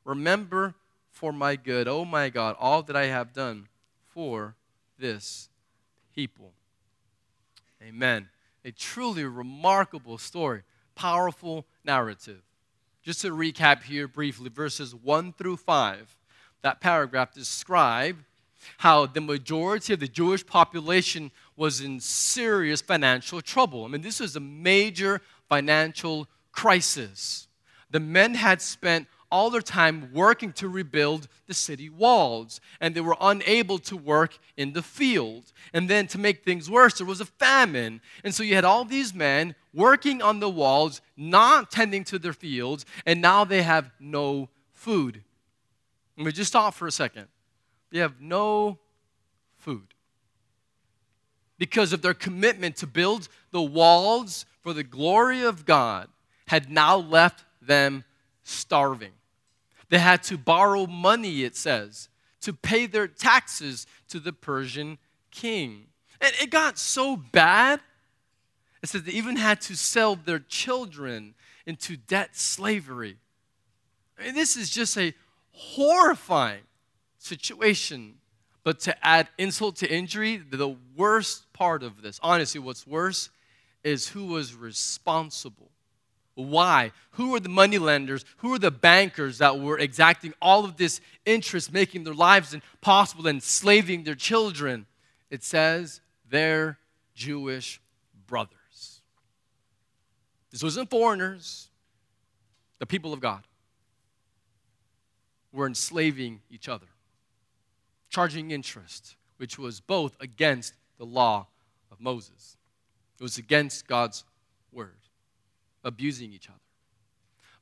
Remember 0.05 0.73
for 1.11 1.33
my 1.33 1.57
good, 1.57 1.85
oh 1.85 2.05
my 2.05 2.29
God, 2.29 2.55
all 2.59 2.81
that 2.83 2.95
I 2.95 3.07
have 3.07 3.33
done 3.33 3.67
for 4.13 4.55
this 4.97 5.49
people. 6.15 6.53
Amen. 7.85 8.29
A 8.63 8.71
truly 8.71 9.25
remarkable 9.25 10.17
story, 10.17 10.61
powerful 10.95 11.65
narrative. 11.83 12.41
Just 13.01 13.19
to 13.21 13.31
recap 13.31 13.83
here 13.83 14.07
briefly, 14.07 14.49
verses 14.49 14.95
1 14.95 15.33
through 15.33 15.57
5, 15.57 16.15
that 16.61 16.79
paragraph 16.79 17.33
describe 17.33 18.15
how 18.77 19.05
the 19.05 19.19
majority 19.19 19.91
of 19.91 19.99
the 19.99 20.07
Jewish 20.07 20.45
population 20.45 21.31
was 21.57 21.81
in 21.81 21.99
serious 21.99 22.79
financial 22.79 23.41
trouble. 23.41 23.83
I 23.83 23.89
mean, 23.89 24.01
this 24.01 24.21
was 24.21 24.37
a 24.37 24.39
major 24.39 25.19
financial 25.53 26.27
crisis. 26.51 27.47
The 27.91 27.99
men 27.99 28.33
had 28.33 28.59
spent 28.59 29.07
all 29.29 29.51
their 29.51 29.61
time 29.61 30.09
working 30.11 30.51
to 30.53 30.67
rebuild 30.67 31.27
the 31.45 31.53
city 31.53 31.89
walls, 31.89 32.59
and 32.81 32.95
they 32.95 33.01
were 33.01 33.17
unable 33.21 33.77
to 33.77 33.95
work 33.95 34.39
in 34.57 34.73
the 34.73 34.81
field. 34.81 35.53
And 35.71 35.87
then 35.87 36.07
to 36.07 36.17
make 36.17 36.43
things 36.43 36.71
worse, 36.71 36.97
there 36.97 37.05
was 37.05 37.21
a 37.21 37.25
famine. 37.25 38.01
And 38.23 38.33
so 38.33 38.41
you 38.41 38.55
had 38.55 38.65
all 38.65 38.83
these 38.83 39.13
men 39.13 39.53
working 39.75 40.23
on 40.23 40.39
the 40.39 40.49
walls, 40.49 41.01
not 41.15 41.69
tending 41.69 42.03
to 42.05 42.17
their 42.17 42.33
fields, 42.33 42.83
and 43.05 43.21
now 43.21 43.43
they 43.43 43.61
have 43.61 43.91
no 43.99 44.49
food. 44.71 45.23
Let 46.17 46.25
me 46.25 46.31
just 46.31 46.49
stop 46.49 46.73
for 46.73 46.87
a 46.87 46.91
second. 46.91 47.27
They 47.91 47.99
have 47.99 48.19
no 48.19 48.79
food. 49.57 49.93
Because 51.59 51.93
of 51.93 52.01
their 52.01 52.15
commitment 52.15 52.75
to 52.77 52.87
build 52.87 53.27
the 53.51 53.61
walls 53.61 54.47
for 54.63 54.73
the 54.73 54.83
glory 54.83 55.43
of 55.43 55.65
God 55.65 56.07
had 56.47 56.71
now 56.71 56.97
left 56.97 57.43
them 57.61 58.05
starving. 58.43 59.11
They 59.89 59.99
had 59.99 60.23
to 60.23 60.37
borrow 60.37 60.87
money, 60.87 61.43
it 61.43 61.55
says, 61.55 62.09
to 62.41 62.53
pay 62.53 62.85
their 62.85 63.07
taxes 63.07 63.85
to 64.07 64.19
the 64.19 64.33
Persian 64.33 64.97
king. 65.29 65.87
And 66.19 66.33
it 66.41 66.49
got 66.49 66.79
so 66.79 67.17
bad, 67.17 67.81
it 68.81 68.89
says 68.89 69.03
they 69.03 69.11
even 69.11 69.35
had 69.35 69.61
to 69.61 69.75
sell 69.75 70.15
their 70.15 70.39
children 70.39 71.35
into 71.65 71.97
debt 71.97 72.35
slavery. 72.35 73.17
I 74.17 74.25
mean, 74.25 74.35
this 74.35 74.55
is 74.55 74.69
just 74.69 74.97
a 74.97 75.13
horrifying 75.51 76.63
situation. 77.17 78.15
But 78.63 78.79
to 78.81 79.05
add 79.05 79.27
insult 79.37 79.75
to 79.77 79.91
injury, 79.91 80.37
the 80.37 80.75
worst 80.95 81.51
part 81.51 81.83
of 81.83 82.01
this, 82.01 82.19
honestly, 82.23 82.59
what's 82.59 82.87
worse 82.87 83.29
is 83.83 84.07
who 84.09 84.25
was 84.25 84.55
responsible. 84.55 85.69
Why? 86.35 86.91
Who 87.11 87.31
were 87.31 87.39
the 87.39 87.49
moneylenders? 87.49 88.25
Who 88.37 88.49
were 88.49 88.59
the 88.59 88.71
bankers 88.71 89.37
that 89.37 89.59
were 89.59 89.77
exacting 89.77 90.33
all 90.41 90.65
of 90.65 90.77
this 90.77 90.99
interest, 91.25 91.71
making 91.71 92.03
their 92.03 92.13
lives 92.13 92.53
impossible, 92.53 93.27
enslaving 93.27 94.03
their 94.03 94.15
children? 94.15 94.87
It 95.29 95.43
says 95.43 96.01
their 96.29 96.79
Jewish 97.13 97.79
brothers. 98.25 99.01
This 100.51 100.63
wasn't 100.63 100.89
foreigners, 100.89 101.69
the 102.79 102.85
people 102.85 103.13
of 103.13 103.19
God 103.19 103.43
were 105.51 105.67
enslaving 105.67 106.41
each 106.49 106.67
other, 106.67 106.87
charging 108.09 108.51
interest, 108.51 109.15
which 109.37 109.57
was 109.57 109.79
both 109.79 110.15
against 110.19 110.73
the 110.97 111.05
law 111.05 111.47
of 111.91 112.01
Moses. 112.01 112.57
It 113.19 113.23
was 113.23 113.37
against 113.37 113.87
God's 113.87 114.23
word, 114.71 114.97
abusing 115.83 116.33
each 116.33 116.49
other. 116.49 116.59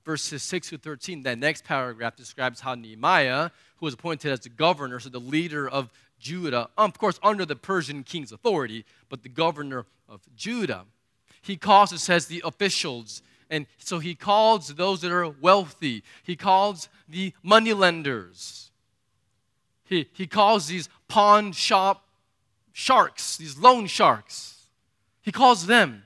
Verses 0.03 0.41
6 0.43 0.69
to 0.69 0.77
13, 0.77 1.23
that 1.23 1.37
next 1.37 1.63
paragraph 1.63 2.15
describes 2.15 2.59
how 2.59 2.73
Nehemiah, 2.73 3.51
who 3.77 3.85
was 3.85 3.93
appointed 3.93 4.31
as 4.31 4.39
the 4.39 4.49
governor, 4.49 4.99
so 4.99 5.09
the 5.09 5.19
leader 5.19 5.69
of 5.69 5.91
Judah, 6.19 6.69
um, 6.77 6.89
of 6.89 6.97
course, 6.97 7.19
under 7.21 7.45
the 7.45 7.55
Persian 7.55 8.03
king's 8.03 8.31
authority, 8.31 8.85
but 9.09 9.23
the 9.23 9.29
governor 9.29 9.85
of 10.07 10.21
Judah, 10.35 10.85
he 11.41 11.57
calls, 11.57 11.91
it 11.91 11.99
says, 11.99 12.27
the 12.27 12.41
officials. 12.45 13.21
And 13.49 13.65
so 13.77 13.99
he 13.99 14.15
calls 14.15 14.69
those 14.75 15.01
that 15.01 15.11
are 15.11 15.27
wealthy, 15.29 16.03
he 16.23 16.35
calls 16.35 16.89
the 17.09 17.33
moneylenders, 17.43 18.71
he, 19.83 20.07
he 20.13 20.25
calls 20.25 20.67
these 20.67 20.87
pawn 21.07 21.51
shop 21.51 22.07
sharks, 22.71 23.35
these 23.37 23.57
loan 23.57 23.87
sharks. 23.87 24.60
He 25.21 25.31
calls 25.31 25.67
them. 25.67 26.03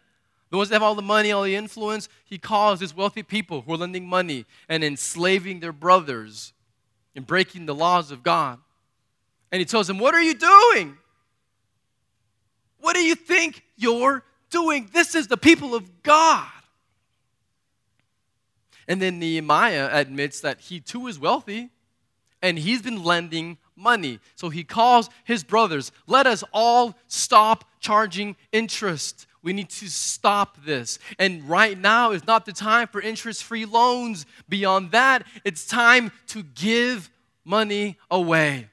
The 0.49 0.57
ones 0.57 0.69
that 0.69 0.75
have 0.75 0.83
all 0.83 0.95
the 0.95 1.01
money, 1.01 1.31
all 1.31 1.43
the 1.43 1.55
influence, 1.55 2.07
he 2.23 2.37
calls 2.37 2.79
these 2.79 2.95
wealthy 2.95 3.23
people 3.23 3.61
who 3.61 3.73
are 3.73 3.77
lending 3.77 4.07
money 4.07 4.45
and 4.69 4.83
enslaving 4.83 5.59
their 5.59 5.73
brothers 5.73 6.53
and 7.15 7.25
breaking 7.25 7.65
the 7.65 7.75
laws 7.75 8.11
of 8.11 8.23
God. 8.23 8.59
And 9.51 9.59
he 9.59 9.65
tells 9.65 9.87
them, 9.87 9.99
What 9.99 10.13
are 10.13 10.21
you 10.21 10.33
doing? 10.33 10.97
What 12.79 12.95
do 12.95 13.01
you 13.01 13.15
think 13.15 13.63
you're 13.75 14.23
doing? 14.49 14.89
This 14.93 15.15
is 15.15 15.27
the 15.27 15.37
people 15.37 15.73
of 15.73 16.03
God. 16.03 16.47
And 18.87 19.01
then 19.01 19.19
Nehemiah 19.19 19.89
admits 19.91 20.41
that 20.41 20.59
he 20.59 20.79
too 20.79 21.07
is 21.07 21.17
wealthy 21.19 21.71
and 22.41 22.59
he's 22.59 22.81
been 22.81 23.03
lending 23.03 23.57
money. 23.75 24.19
So 24.35 24.49
he 24.49 24.63
calls 24.63 25.09
his 25.23 25.43
brothers, 25.43 25.91
let 26.05 26.27
us 26.27 26.43
all 26.53 26.95
stop 27.07 27.65
charging 27.85 28.35
interest. 28.51 29.27
We 29.43 29.53
need 29.53 29.69
to 29.69 29.87
stop 29.89 30.57
this. 30.65 30.97
And 31.19 31.47
right 31.47 31.77
now 31.77 32.11
is 32.11 32.25
not 32.25 32.45
the 32.45 32.51
time 32.51 32.87
for 32.87 32.99
interest 32.99 33.43
free 33.43 33.65
loans. 33.65 34.25
Beyond 34.49 34.91
that, 34.91 35.23
it's 35.43 35.67
time 35.67 36.11
to 36.27 36.41
give 36.41 37.11
money 37.43 37.97
away. 38.09 38.69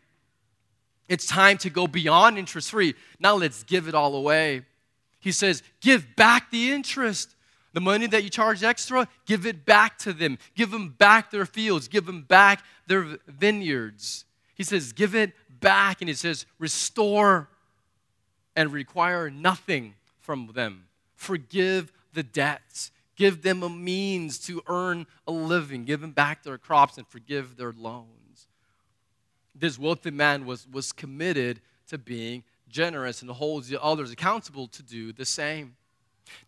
It's 1.10 1.26
time 1.26 1.58
to 1.58 1.68
go 1.68 1.86
beyond 1.86 2.38
interest 2.38 2.70
free. 2.70 2.94
Now 3.20 3.34
let's 3.34 3.64
give 3.64 3.86
it 3.86 3.94
all 3.94 4.14
away. 4.14 4.62
He 5.20 5.30
says, 5.30 5.62
give 5.82 6.16
back 6.16 6.50
the 6.50 6.72
interest. 6.72 7.34
The 7.74 7.80
money 7.80 8.06
that 8.06 8.24
you 8.24 8.30
charge 8.30 8.62
extra, 8.62 9.08
give 9.26 9.46
it 9.46 9.66
back 9.66 9.98
to 9.98 10.14
them. 10.14 10.38
Give 10.54 10.70
them 10.70 10.90
back 10.90 11.30
their 11.30 11.46
fields. 11.46 11.86
Give 11.86 12.06
them 12.06 12.22
back 12.22 12.64
their 12.86 13.18
vineyards. 13.26 14.24
He 14.54 14.64
says, 14.64 14.92
give 14.92 15.14
it 15.14 15.32
back. 15.60 16.00
And 16.00 16.08
he 16.08 16.14
says, 16.14 16.46
restore 16.58 17.48
and 18.56 18.72
require 18.72 19.30
nothing 19.30 19.94
from 20.20 20.50
them. 20.54 20.86
Forgive 21.14 21.92
the 22.12 22.22
debts. 22.22 22.90
Give 23.16 23.42
them 23.42 23.62
a 23.62 23.68
means 23.68 24.38
to 24.46 24.62
earn 24.66 25.06
a 25.26 25.32
living. 25.32 25.84
Give 25.84 26.00
them 26.00 26.12
back 26.12 26.42
their 26.42 26.58
crops 26.58 26.98
and 26.98 27.06
forgive 27.06 27.56
their 27.56 27.72
loans. 27.72 28.46
This 29.54 29.78
wealthy 29.78 30.10
man 30.10 30.46
was, 30.46 30.66
was 30.70 30.92
committed 30.92 31.60
to 31.88 31.98
being 31.98 32.42
generous 32.68 33.20
and 33.22 33.30
holds 33.30 33.68
the 33.68 33.80
others 33.82 34.10
accountable 34.10 34.66
to 34.68 34.82
do 34.82 35.12
the 35.12 35.26
same. 35.26 35.76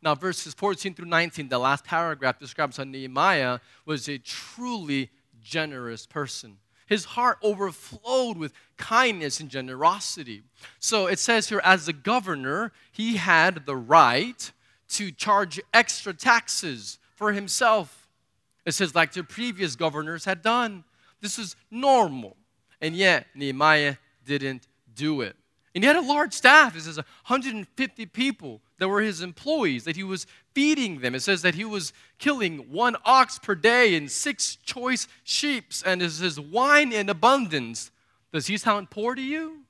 Now, 0.02 0.14
verses 0.14 0.54
14 0.54 0.94
through 0.94 1.06
19, 1.06 1.48
the 1.48 1.58
last 1.58 1.84
paragraph 1.84 2.38
describes 2.38 2.78
how 2.78 2.84
Nehemiah 2.84 3.58
was 3.84 4.08
a 4.08 4.18
truly 4.18 5.10
generous 5.42 6.06
person. 6.06 6.56
His 6.86 7.04
heart 7.04 7.38
overflowed 7.42 8.36
with 8.36 8.52
kindness 8.76 9.40
and 9.40 9.48
generosity. 9.48 10.42
So 10.78 11.06
it 11.06 11.18
says 11.18 11.48
here, 11.48 11.60
as 11.64 11.86
the 11.86 11.92
governor, 11.92 12.72
he 12.92 13.16
had 13.16 13.66
the 13.66 13.76
right 13.76 14.52
to 14.90 15.10
charge 15.10 15.60
extra 15.72 16.12
taxes 16.12 16.98
for 17.14 17.32
himself. 17.32 18.08
It 18.64 18.72
says, 18.72 18.94
like 18.94 19.12
the 19.12 19.24
previous 19.24 19.76
governors 19.76 20.24
had 20.24 20.42
done. 20.42 20.84
This 21.20 21.38
is 21.38 21.56
normal. 21.70 22.36
And 22.80 22.94
yet, 22.94 23.26
Nehemiah 23.34 23.96
didn't 24.24 24.66
do 24.94 25.20
it. 25.20 25.36
And 25.74 25.82
he 25.82 25.88
had 25.88 25.96
a 25.96 26.00
large 26.00 26.32
staff. 26.32 26.76
It 26.76 26.82
says 26.82 26.96
150 26.96 28.06
people 28.06 28.60
that 28.78 28.88
were 28.88 29.00
his 29.00 29.20
employees, 29.22 29.84
that 29.84 29.96
he 29.96 30.04
was 30.04 30.26
feeding 30.52 31.00
them. 31.00 31.14
It 31.14 31.20
says 31.20 31.42
that 31.42 31.56
he 31.56 31.64
was 31.64 31.92
killing 32.18 32.70
one 32.70 32.96
ox 33.04 33.38
per 33.38 33.54
day 33.54 33.96
and 33.96 34.10
six 34.10 34.56
choice 34.56 35.08
sheep, 35.24 35.72
and 35.84 36.00
it 36.00 36.10
says 36.10 36.38
wine 36.38 36.92
in 36.92 37.08
abundance. 37.08 37.90
Does 38.32 38.46
he 38.46 38.56
sound 38.56 38.90
poor 38.90 39.14
to 39.14 39.22
you? 39.22 39.64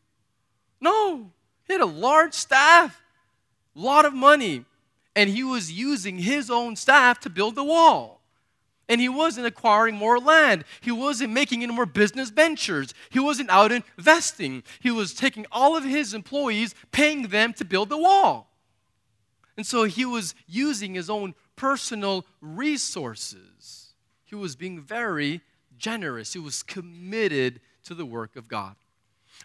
No. 0.80 1.30
He 1.66 1.72
had 1.72 1.82
a 1.82 1.86
large 1.86 2.34
staff, 2.34 3.02
a 3.74 3.80
lot 3.80 4.04
of 4.04 4.12
money, 4.12 4.64
and 5.16 5.30
he 5.30 5.42
was 5.42 5.72
using 5.72 6.18
his 6.18 6.50
own 6.50 6.76
staff 6.76 7.20
to 7.20 7.30
build 7.30 7.54
the 7.54 7.64
wall. 7.64 8.13
And 8.88 9.00
he 9.00 9.08
wasn't 9.08 9.46
acquiring 9.46 9.94
more 9.94 10.18
land. 10.18 10.64
He 10.80 10.90
wasn't 10.90 11.32
making 11.32 11.62
any 11.62 11.72
more 11.72 11.86
business 11.86 12.30
ventures. 12.30 12.92
He 13.10 13.18
wasn't 13.18 13.50
out 13.50 13.72
investing. 13.72 14.62
He 14.80 14.90
was 14.90 15.14
taking 15.14 15.46
all 15.50 15.76
of 15.76 15.84
his 15.84 16.12
employees, 16.12 16.74
paying 16.92 17.28
them 17.28 17.54
to 17.54 17.64
build 17.64 17.88
the 17.88 17.96
wall. 17.96 18.50
And 19.56 19.66
so 19.66 19.84
he 19.84 20.04
was 20.04 20.34
using 20.46 20.94
his 20.94 21.08
own 21.08 21.34
personal 21.56 22.26
resources. 22.40 23.94
He 24.24 24.34
was 24.34 24.56
being 24.56 24.80
very 24.80 25.40
generous. 25.78 26.32
He 26.32 26.38
was 26.38 26.62
committed 26.62 27.60
to 27.84 27.94
the 27.94 28.06
work 28.06 28.36
of 28.36 28.48
God. 28.48 28.74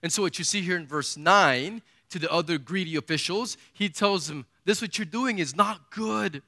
And 0.01 0.11
so, 0.11 0.21
what 0.21 0.37
you 0.39 0.45
see 0.45 0.61
here 0.61 0.77
in 0.77 0.87
verse 0.87 1.17
9 1.17 1.81
to 2.09 2.19
the 2.19 2.31
other 2.31 2.57
greedy 2.57 2.95
officials, 2.95 3.57
he 3.73 3.89
tells 3.89 4.27
them, 4.27 4.45
This 4.65 4.81
what 4.81 4.97
you're 4.97 5.05
doing 5.05 5.39
is 5.39 5.55
not 5.55 5.91
good. 5.91 6.41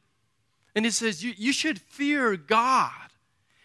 And 0.75 0.86
he 0.86 0.92
says, 0.92 1.24
You, 1.24 1.34
you 1.38 1.54
should 1.54 1.80
fear 1.80 2.36
God. 2.36 2.92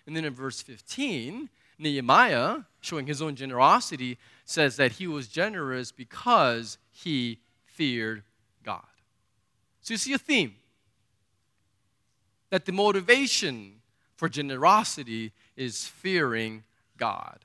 And 0.07 0.17
then 0.17 0.25
in 0.25 0.35
verse 0.35 0.63
15, 0.63 1.49
Nehemiah, 1.79 2.59
showing 2.81 3.07
his 3.07 3.21
own 3.21 3.35
generosity, 3.35 4.19
says 4.45 4.77
that 4.77 4.93
he 4.93 5.07
was 5.07 5.29
generous 5.29 5.93
because 5.93 6.79
he 6.91 7.41
feared 7.65 8.23
God. 8.65 8.85
So 9.83 9.95
you 9.95 9.99
see 9.99 10.13
a 10.13 10.19
theme 10.19 10.55
that 12.51 12.65
the 12.65 12.73
motivation 12.73 13.81
for 14.17 14.29
generosity 14.29 15.33
is 15.57 15.87
fearing 15.87 16.65
God. 16.97 17.41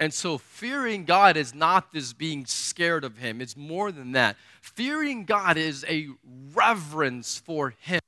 And 0.00 0.12
so, 0.12 0.38
fearing 0.38 1.04
God 1.04 1.36
is 1.36 1.54
not 1.54 1.92
this 1.92 2.12
being 2.12 2.46
scared 2.46 3.04
of 3.04 3.18
Him, 3.18 3.40
it's 3.40 3.56
more 3.56 3.92
than 3.92 4.12
that. 4.12 4.36
Fearing 4.60 5.24
God 5.24 5.56
is 5.56 5.84
a 5.88 6.08
reverence 6.52 7.38
for 7.38 7.74
Him. 7.80 8.00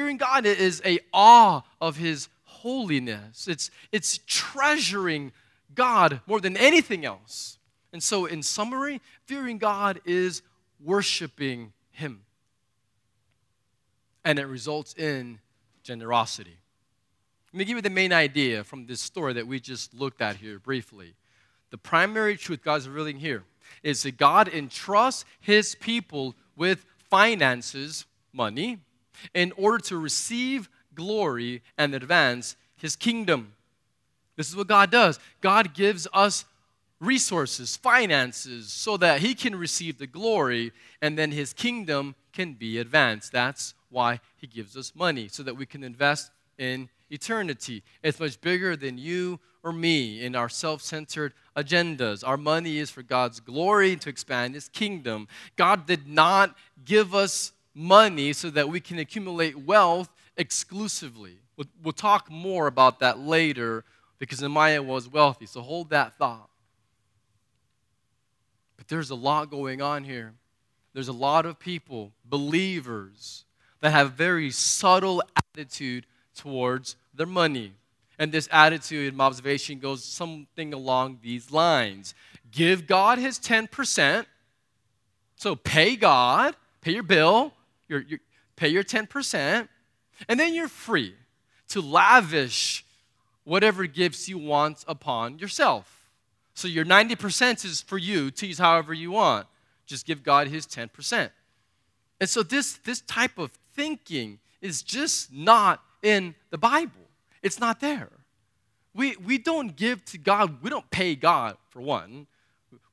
Fearing 0.00 0.16
God 0.16 0.46
is 0.46 0.80
a 0.86 0.98
awe 1.12 1.60
of 1.78 1.98
His 1.98 2.30
holiness. 2.44 3.46
It's, 3.46 3.70
it's 3.92 4.18
treasuring 4.26 5.30
God 5.74 6.22
more 6.26 6.40
than 6.40 6.56
anything 6.56 7.04
else. 7.04 7.58
And 7.92 8.02
so, 8.02 8.24
in 8.24 8.42
summary, 8.42 9.02
fearing 9.26 9.58
God 9.58 10.00
is 10.06 10.40
worshiping 10.82 11.74
Him. 11.90 12.22
And 14.24 14.38
it 14.38 14.46
results 14.46 14.94
in 14.94 15.38
generosity. 15.82 16.56
Let 17.52 17.58
me 17.58 17.66
give 17.66 17.76
you 17.76 17.82
the 17.82 17.90
main 17.90 18.14
idea 18.14 18.64
from 18.64 18.86
this 18.86 19.02
story 19.02 19.34
that 19.34 19.46
we 19.46 19.60
just 19.60 19.92
looked 19.92 20.22
at 20.22 20.36
here 20.36 20.58
briefly. 20.58 21.12
The 21.68 21.76
primary 21.76 22.38
truth 22.38 22.64
God's 22.64 22.88
revealing 22.88 23.18
here 23.18 23.44
is 23.82 24.02
that 24.04 24.16
God 24.16 24.48
entrusts 24.48 25.26
his 25.40 25.74
people 25.74 26.36
with 26.56 26.86
finances, 27.10 28.06
money, 28.32 28.78
in 29.34 29.52
order 29.56 29.78
to 29.78 29.96
receive 29.96 30.68
glory 30.94 31.62
and 31.78 31.94
advance 31.94 32.56
his 32.76 32.96
kingdom. 32.96 33.52
This 34.36 34.48
is 34.48 34.56
what 34.56 34.68
God 34.68 34.90
does. 34.90 35.18
God 35.40 35.74
gives 35.74 36.06
us 36.12 36.44
resources, 37.00 37.76
finances, 37.76 38.72
so 38.72 38.96
that 38.96 39.20
he 39.20 39.34
can 39.34 39.56
receive 39.56 39.98
the 39.98 40.06
glory 40.06 40.72
and 41.00 41.18
then 41.18 41.32
his 41.32 41.52
kingdom 41.52 42.14
can 42.32 42.54
be 42.54 42.78
advanced. 42.78 43.32
That's 43.32 43.74
why 43.90 44.20
he 44.36 44.46
gives 44.46 44.76
us 44.76 44.92
money, 44.94 45.28
so 45.28 45.42
that 45.42 45.56
we 45.56 45.66
can 45.66 45.82
invest 45.82 46.30
in 46.58 46.88
eternity. 47.10 47.82
It's 48.02 48.20
much 48.20 48.40
bigger 48.40 48.76
than 48.76 48.98
you 48.98 49.40
or 49.62 49.72
me 49.72 50.24
in 50.24 50.34
our 50.36 50.48
self 50.48 50.82
centered 50.82 51.34
agendas. 51.56 52.26
Our 52.26 52.36
money 52.36 52.78
is 52.78 52.90
for 52.90 53.02
God's 53.02 53.40
glory 53.40 53.96
to 53.96 54.08
expand 54.08 54.54
His 54.54 54.68
kingdom. 54.68 55.28
God 55.56 55.86
did 55.86 56.06
not 56.06 56.56
give 56.84 57.14
us 57.14 57.52
money 57.74 58.32
so 58.32 58.50
that 58.50 58.68
we 58.68 58.80
can 58.80 58.98
accumulate 58.98 59.58
wealth 59.58 60.10
exclusively. 60.36 61.38
We'll, 61.56 61.66
we'll 61.82 61.92
talk 61.92 62.30
more 62.30 62.66
about 62.66 63.00
that 63.00 63.18
later 63.18 63.84
because 64.18 64.40
Nehemiah 64.40 64.82
was 64.82 65.08
wealthy, 65.08 65.46
so 65.46 65.60
hold 65.60 65.90
that 65.90 66.18
thought. 66.18 66.48
But 68.76 68.88
there's 68.88 69.10
a 69.10 69.14
lot 69.14 69.50
going 69.50 69.80
on 69.82 70.04
here. 70.04 70.34
There's 70.92 71.08
a 71.08 71.12
lot 71.12 71.46
of 71.46 71.58
people, 71.58 72.12
believers, 72.24 73.44
that 73.80 73.90
have 73.90 74.12
very 74.12 74.50
subtle 74.50 75.22
attitude 75.36 76.06
towards 76.34 76.96
their 77.14 77.26
money. 77.26 77.72
And 78.18 78.32
this 78.32 78.48
attitude, 78.52 79.14
my 79.14 79.24
observation, 79.24 79.78
goes 79.78 80.04
something 80.04 80.74
along 80.74 81.20
these 81.22 81.50
lines 81.50 82.14
Give 82.50 82.86
God 82.86 83.18
his 83.18 83.38
10%. 83.38 84.26
So 85.36 85.56
pay 85.56 85.96
God, 85.96 86.56
pay 86.80 86.92
your 86.92 87.02
bill, 87.02 87.52
your, 87.90 88.20
pay 88.56 88.68
your 88.68 88.84
10%, 88.84 89.68
and 90.28 90.40
then 90.40 90.54
you're 90.54 90.68
free 90.68 91.14
to 91.68 91.80
lavish 91.80 92.84
whatever 93.44 93.86
gifts 93.86 94.28
you 94.28 94.38
want 94.38 94.84
upon 94.86 95.38
yourself. 95.38 96.08
So 96.54 96.68
your 96.68 96.84
90% 96.84 97.64
is 97.64 97.80
for 97.80 97.98
you 97.98 98.30
to 98.32 98.46
use 98.46 98.58
however 98.58 98.92
you 98.92 99.12
want. 99.12 99.46
Just 99.86 100.06
give 100.06 100.22
God 100.22 100.48
his 100.48 100.66
10%. 100.66 101.30
And 102.20 102.28
so 102.28 102.42
this, 102.42 102.74
this 102.84 103.00
type 103.00 103.38
of 103.38 103.50
thinking 103.74 104.38
is 104.60 104.82
just 104.82 105.32
not 105.32 105.82
in 106.02 106.34
the 106.50 106.58
Bible. 106.58 106.92
It's 107.42 107.58
not 107.58 107.80
there. 107.80 108.10
We, 108.94 109.16
we 109.16 109.38
don't 109.38 109.74
give 109.74 110.04
to 110.06 110.18
God, 110.18 110.62
we 110.62 110.70
don't 110.70 110.90
pay 110.90 111.14
God, 111.14 111.56
for 111.70 111.80
one. 111.80 112.26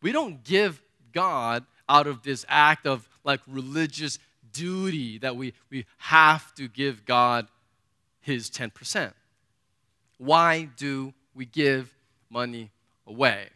We 0.01 0.11
don't 0.11 0.43
give 0.43 0.81
God 1.11 1.65
out 1.89 2.07
of 2.07 2.23
this 2.23 2.45
act 2.47 2.85
of 2.85 3.07
like 3.23 3.41
religious 3.47 4.19
duty 4.57 5.17
that 5.19 5.35
we, 5.35 5.53
we 5.69 5.85
have 5.97 6.53
to 6.55 6.67
give 6.67 7.05
God 7.05 7.47
his 8.21 8.49
10%. 8.49 9.13
Why 10.17 10.69
do 10.77 11.13
we 11.35 11.45
give 11.45 11.93
money 12.29 12.71
away? 13.05 13.49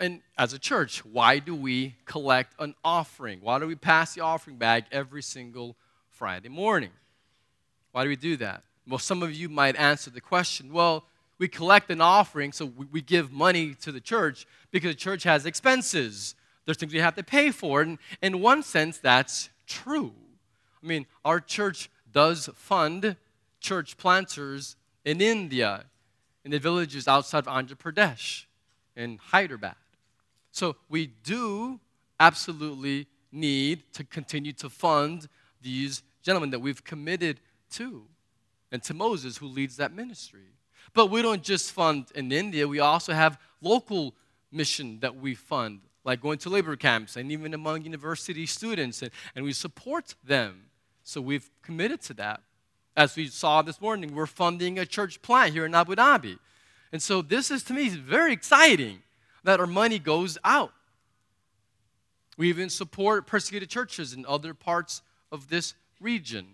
And 0.00 0.20
as 0.36 0.52
a 0.52 0.58
church, 0.58 1.04
why 1.04 1.40
do 1.40 1.54
we 1.54 1.96
collect 2.04 2.54
an 2.60 2.74
offering? 2.84 3.40
Why 3.42 3.58
do 3.58 3.66
we 3.66 3.74
pass 3.74 4.14
the 4.14 4.20
offering 4.20 4.56
bag 4.56 4.84
every 4.92 5.22
single 5.22 5.76
Friday 6.08 6.48
morning? 6.48 6.90
Why 7.92 8.04
do 8.04 8.08
we 8.08 8.16
do 8.16 8.36
that? 8.36 8.62
Well, 8.86 8.98
some 8.98 9.22
of 9.22 9.34
you 9.34 9.48
might 9.48 9.76
answer 9.76 10.10
the 10.10 10.20
question 10.20 10.72
well, 10.72 11.04
we 11.38 11.48
collect 11.48 11.90
an 11.90 12.00
offering, 12.00 12.52
so 12.52 12.66
we, 12.66 12.86
we 12.86 13.00
give 13.00 13.32
money 13.32 13.74
to 13.82 13.92
the 13.92 14.00
church 14.00 14.46
because 14.70 14.92
the 14.92 15.00
church 15.00 15.22
has 15.24 15.46
expenses. 15.46 16.34
There's 16.68 16.76
things 16.76 16.92
we 16.92 17.00
have 17.00 17.14
to 17.14 17.22
pay 17.22 17.50
for. 17.50 17.80
And 17.80 17.96
in 18.20 18.42
one 18.42 18.62
sense, 18.62 18.98
that's 18.98 19.48
true. 19.66 20.12
I 20.82 20.86
mean, 20.86 21.06
our 21.24 21.40
church 21.40 21.88
does 22.12 22.50
fund 22.56 23.16
church 23.58 23.96
planters 23.96 24.76
in 25.02 25.22
India, 25.22 25.86
in 26.44 26.50
the 26.50 26.58
villages 26.58 27.08
outside 27.08 27.38
of 27.38 27.46
Andhra 27.46 27.74
Pradesh, 27.74 28.44
in 28.94 29.16
Hyderabad. 29.16 29.76
So 30.52 30.76
we 30.90 31.06
do 31.06 31.80
absolutely 32.20 33.06
need 33.32 33.90
to 33.94 34.04
continue 34.04 34.52
to 34.52 34.68
fund 34.68 35.26
these 35.62 36.02
gentlemen 36.22 36.50
that 36.50 36.60
we've 36.60 36.84
committed 36.84 37.40
to, 37.76 38.02
and 38.70 38.82
to 38.82 38.92
Moses, 38.92 39.38
who 39.38 39.46
leads 39.46 39.78
that 39.78 39.94
ministry. 39.94 40.52
But 40.92 41.06
we 41.06 41.22
don't 41.22 41.42
just 41.42 41.72
fund 41.72 42.08
in 42.14 42.30
India, 42.30 42.68
we 42.68 42.80
also 42.80 43.14
have 43.14 43.38
local 43.62 44.14
mission 44.52 45.00
that 45.00 45.16
we 45.16 45.34
fund, 45.34 45.80
like 46.04 46.20
going 46.20 46.38
to 46.38 46.48
labor 46.48 46.76
camps 46.76 47.16
and 47.16 47.30
even 47.30 47.54
among 47.54 47.82
university 47.82 48.46
students, 48.46 49.02
and, 49.02 49.10
and 49.34 49.44
we 49.44 49.52
support 49.52 50.14
them. 50.24 50.64
So 51.02 51.20
we've 51.20 51.50
committed 51.62 52.00
to 52.02 52.14
that. 52.14 52.42
As 52.96 53.14
we 53.14 53.28
saw 53.28 53.62
this 53.62 53.80
morning, 53.80 54.14
we're 54.14 54.26
funding 54.26 54.78
a 54.78 54.86
church 54.86 55.22
plant 55.22 55.52
here 55.52 55.66
in 55.66 55.74
Abu 55.74 55.94
Dhabi. 55.94 56.38
And 56.92 57.02
so 57.02 57.22
this 57.22 57.50
is 57.50 57.62
to 57.64 57.72
me 57.72 57.88
very 57.88 58.32
exciting 58.32 59.00
that 59.44 59.60
our 59.60 59.66
money 59.66 59.98
goes 59.98 60.38
out. 60.44 60.72
We 62.36 62.48
even 62.48 62.70
support 62.70 63.26
persecuted 63.26 63.68
churches 63.68 64.12
in 64.14 64.24
other 64.26 64.54
parts 64.54 65.02
of 65.30 65.48
this 65.48 65.74
region. 66.00 66.46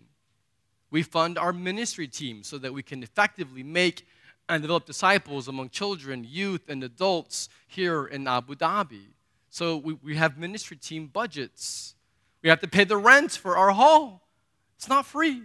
We 0.90 1.02
fund 1.02 1.38
our 1.38 1.52
ministry 1.52 2.08
team 2.08 2.42
so 2.42 2.58
that 2.58 2.72
we 2.72 2.82
can 2.82 3.02
effectively 3.02 3.62
make 3.62 4.06
and 4.48 4.62
develop 4.62 4.86
disciples 4.86 5.48
among 5.48 5.70
children, 5.70 6.24
youth, 6.28 6.68
and 6.68 6.84
adults 6.84 7.48
here 7.66 8.04
in 8.06 8.28
Abu 8.28 8.54
Dhabi. 8.54 9.13
So 9.54 9.76
we, 9.76 9.92
we 10.02 10.16
have 10.16 10.36
ministry 10.36 10.76
team 10.76 11.06
budgets. 11.06 11.94
We 12.42 12.48
have 12.48 12.58
to 12.58 12.66
pay 12.66 12.82
the 12.82 12.96
rent 12.96 13.30
for 13.30 13.56
our 13.56 13.70
hall. 13.70 14.26
It's 14.74 14.88
not 14.88 15.06
free. 15.06 15.42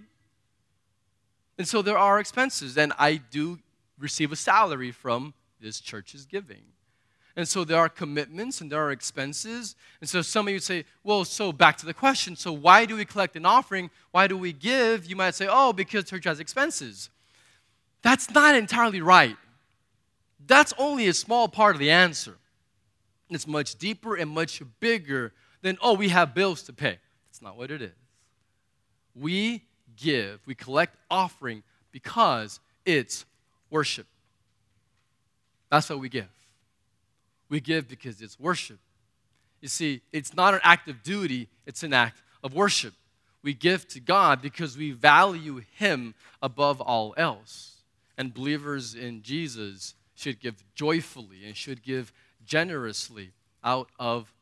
And 1.60 1.68
so 1.68 1.84
there 1.84 1.96
are 1.96 2.20
expenses, 2.20 2.76
and 2.76 2.92
I 2.98 3.18
do 3.18 3.60
receive 4.00 4.32
a 4.32 4.36
salary 4.36 4.90
from 4.90 5.36
this 5.62 5.80
church's 5.80 6.26
giving. 6.26 6.64
And 7.36 7.48
so 7.48 7.64
there 7.64 7.78
are 7.78 7.88
commitments 7.88 8.62
and 8.62 8.72
there 8.72 8.84
are 8.84 8.90
expenses. 8.90 9.76
And 10.02 10.10
so 10.10 10.24
some 10.24 10.48
of 10.48 10.54
you 10.56 10.60
say, 10.60 10.86
well, 11.04 11.24
so 11.24 11.52
back 11.52 11.78
to 11.78 11.86
the 11.86 11.94
question 11.94 12.36
so 12.36 12.52
why 12.52 12.86
do 12.86 12.96
we 12.96 13.06
collect 13.06 13.36
an 13.36 13.46
offering? 13.46 13.92
Why 14.10 14.26
do 14.26 14.36
we 14.36 14.54
give? 14.54 15.06
You 15.06 15.18
might 15.18 15.36
say, 15.36 15.48
oh, 15.48 15.72
because 15.72 16.06
church 16.06 16.26
has 16.26 16.40
expenses. 16.40 17.12
That's 18.02 18.32
not 18.32 18.56
entirely 18.56 19.02
right. 19.02 19.38
That's 20.48 20.74
only 20.80 21.08
a 21.08 21.14
small 21.14 21.48
part 21.48 21.76
of 21.76 21.80
the 21.80 21.92
answer. 21.92 22.39
It's 23.30 23.48
much 23.48 23.76
deeper 23.76 24.16
and 24.16 24.30
much 24.30 24.62
bigger 24.80 25.34
than, 25.62 25.78
oh, 25.82 25.94
we 25.94 26.10
have 26.10 26.34
bills 26.34 26.64
to 26.64 26.74
pay. 26.74 26.98
That's 27.30 27.42
not 27.42 27.58
what 27.58 27.72
it 27.72 27.82
is. 27.82 27.92
We 29.16 29.64
give. 29.96 30.40
We 30.46 30.56
collect 30.56 30.96
offering 31.12 31.64
because 31.92 32.60
it's 32.86 33.26
worship. 33.70 34.08
That's 35.70 35.90
what 35.90 36.00
we 36.00 36.10
give. 36.10 36.30
We 37.50 37.60
give 37.60 37.88
because 37.88 38.22
it's 38.22 38.40
worship. 38.40 38.80
You 39.62 39.68
see, 39.68 40.02
it's 40.12 40.34
not 40.34 40.54
an 40.54 40.62
act 40.64 40.88
of 40.88 41.04
duty, 41.04 41.50
it's 41.66 41.84
an 41.84 41.94
act 41.94 42.22
of 42.44 42.54
worship. 42.54 42.94
We 43.42 43.54
give 43.54 43.88
to 43.90 44.00
God 44.00 44.42
because 44.42 44.78
we 44.78 44.92
value 44.92 45.62
Him 45.78 46.14
above 46.42 46.82
all 46.82 47.14
else. 47.18 47.78
And 48.18 48.34
believers 48.34 48.96
in 48.96 49.22
Jesus 49.22 49.96
should 50.16 50.40
give 50.40 50.64
joyfully 50.76 51.46
and 51.46 51.56
should 51.56 51.82
give 51.84 52.12
generously 52.50 53.30
out 53.64 53.90
of 54.00 54.34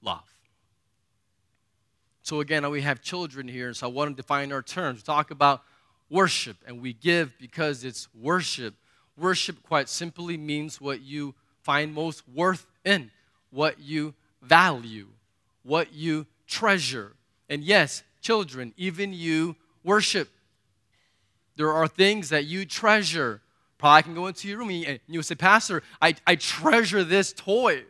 love. 0.00 0.22
So, 2.22 2.40
again, 2.40 2.68
we 2.70 2.82
have 2.82 3.02
children 3.02 3.48
here, 3.48 3.74
so 3.74 3.88
I 3.88 3.90
want 3.90 4.16
to 4.16 4.22
define 4.22 4.52
our 4.52 4.62
terms. 4.62 5.00
We 5.00 5.02
talk 5.02 5.32
about 5.32 5.62
worship, 6.08 6.56
and 6.64 6.80
we 6.80 6.92
give 6.92 7.36
because 7.38 7.82
it's 7.82 8.08
worship. 8.14 8.74
Worship, 9.18 9.62
quite 9.64 9.88
simply, 9.88 10.36
means 10.36 10.80
what 10.80 11.02
you 11.02 11.34
find 11.62 11.92
most 11.92 12.22
worth 12.28 12.66
in, 12.84 13.10
what 13.50 13.80
you 13.80 14.14
value, 14.40 15.08
what 15.64 15.92
you 15.92 16.26
treasure. 16.46 17.14
And 17.48 17.64
yes, 17.64 18.04
children, 18.20 18.72
even 18.76 19.12
you 19.12 19.56
worship. 19.82 20.28
There 21.56 21.72
are 21.72 21.88
things 21.88 22.28
that 22.28 22.44
you 22.44 22.64
treasure. 22.64 23.40
Probably 23.80 24.02
can 24.02 24.14
go 24.14 24.26
into 24.26 24.46
your 24.46 24.58
room 24.58 24.68
and 24.68 25.00
you 25.08 25.22
say, 25.22 25.34
Pastor, 25.34 25.82
I, 26.02 26.14
I 26.26 26.34
treasure 26.34 27.02
this 27.02 27.32
toy, 27.32 27.84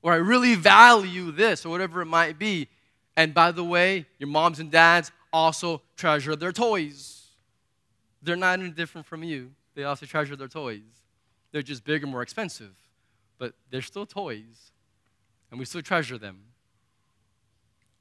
or 0.00 0.14
I 0.14 0.16
really 0.16 0.54
value 0.54 1.30
this, 1.30 1.66
or 1.66 1.68
whatever 1.68 2.00
it 2.00 2.06
might 2.06 2.38
be. 2.38 2.68
And 3.14 3.34
by 3.34 3.52
the 3.52 3.62
way, 3.62 4.06
your 4.18 4.30
moms 4.30 4.60
and 4.60 4.70
dads 4.70 5.12
also 5.30 5.82
treasure 5.98 6.34
their 6.36 6.52
toys. 6.52 7.26
They're 8.22 8.34
not 8.34 8.60
any 8.60 8.70
different 8.70 9.06
from 9.06 9.22
you. 9.22 9.50
They 9.74 9.84
also 9.84 10.06
treasure 10.06 10.36
their 10.36 10.48
toys. 10.48 10.80
They're 11.52 11.60
just 11.60 11.84
bigger, 11.84 12.06
more 12.06 12.22
expensive, 12.22 12.74
but 13.38 13.52
they're 13.70 13.82
still 13.82 14.06
toys, 14.06 14.72
and 15.50 15.60
we 15.60 15.66
still 15.66 15.82
treasure 15.82 16.16
them. 16.16 16.40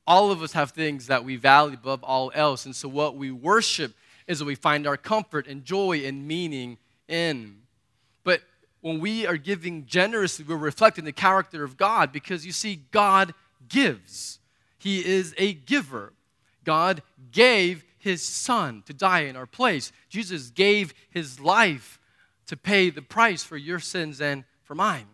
All 0.05 0.31
of 0.31 0.41
us 0.41 0.53
have 0.53 0.71
things 0.71 1.07
that 1.07 1.25
we 1.25 1.35
value 1.35 1.75
above 1.75 2.01
all 2.01 2.31
else, 2.33 2.65
and 2.65 2.73
so 2.73 2.87
what 2.87 3.17
we 3.17 3.29
worship 3.29 3.93
is 4.27 4.41
what 4.41 4.47
we 4.47 4.55
find 4.55 4.85
our 4.85 4.97
comfort 4.97 5.47
and 5.47 5.63
joy 5.63 6.05
and 6.05 6.27
meaning 6.27 6.77
in. 7.07 7.61
But 8.23 8.41
when 8.81 8.99
we 8.99 9.25
are 9.25 9.37
giving 9.37 9.85
generously, 9.85 10.45
we're 10.47 10.57
reflecting 10.57 11.05
the 11.05 11.11
character 11.11 11.63
of 11.63 11.77
God 11.77 12.11
because 12.11 12.45
you 12.45 12.51
see, 12.51 12.83
God 12.91 13.33
gives. 13.67 14.39
He 14.77 15.05
is 15.05 15.33
a 15.37 15.53
giver. 15.53 16.13
God 16.63 17.01
gave 17.31 17.85
his 17.97 18.21
son 18.21 18.83
to 18.85 18.93
die 18.93 19.21
in 19.21 19.35
our 19.35 19.45
place. 19.45 19.91
Jesus 20.09 20.49
gave 20.49 20.93
his 21.09 21.39
life 21.39 21.99
to 22.47 22.57
pay 22.57 22.89
the 22.89 23.01
price 23.01 23.43
for 23.43 23.57
your 23.57 23.79
sins 23.79 24.21
and 24.21 24.43
for 24.63 24.75
mine. 24.75 25.07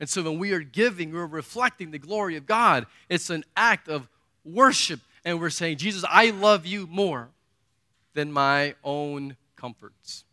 And 0.00 0.08
so 0.08 0.22
when 0.22 0.38
we 0.38 0.52
are 0.52 0.60
giving, 0.60 1.12
we're 1.12 1.26
reflecting 1.26 1.90
the 1.90 1.98
glory 1.98 2.36
of 2.36 2.46
God. 2.46 2.86
It's 3.08 3.30
an 3.30 3.44
act 3.56 3.88
of 3.88 4.08
worship. 4.44 5.00
And 5.24 5.40
we're 5.40 5.50
saying, 5.50 5.78
Jesus, 5.78 6.04
I 6.08 6.30
love 6.30 6.64
you 6.64 6.86
more 6.86 7.30
than 8.18 8.32
my 8.32 8.74
own 8.82 9.36
comforts. 9.54 10.24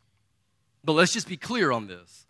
But 0.84 0.94
let's 0.94 1.14
just 1.14 1.28
be 1.28 1.38
clear 1.38 1.72
on 1.72 1.86
this. 1.86 2.26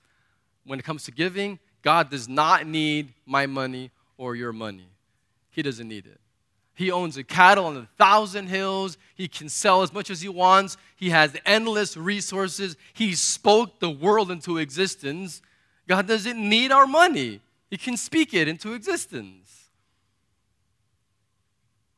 When 0.66 0.80
it 0.80 0.84
comes 0.84 1.06
to 1.06 1.12
giving, 1.12 1.60
God 1.82 2.10
does 2.10 2.28
not 2.28 2.68
need 2.68 3.14
my 3.26 3.46
money 3.46 3.92
or 4.18 4.36
your 4.36 4.52
money. 4.52 4.90
He 5.52 5.62
doesn't 5.62 5.88
need 5.88 6.08
it. 6.08 6.20
He 6.74 6.92
owns 6.92 7.16
a 7.16 7.24
cattle 7.24 7.68
on 7.68 7.78
a 7.78 7.88
thousand 7.98 8.48
hills. 8.48 8.98
He 9.16 9.30
can 9.30 9.48
sell 9.48 9.82
as 9.82 9.94
much 9.94 10.10
as 10.10 10.20
he 10.20 10.28
wants. 10.28 10.76
He 10.98 11.12
has 11.12 11.34
endless 11.46 11.96
resources. 11.96 12.76
He 12.94 13.16
spoke 13.16 13.80
the 13.80 13.90
world 13.90 14.32
into 14.32 14.58
existence. 14.58 15.42
God 15.88 16.06
doesn't 16.06 16.38
need 16.38 16.74
our 16.74 16.86
money, 16.86 17.40
He 17.70 17.78
can 17.78 17.96
speak 17.96 18.34
it 18.34 18.50
into 18.50 18.74
existence. 18.74 19.70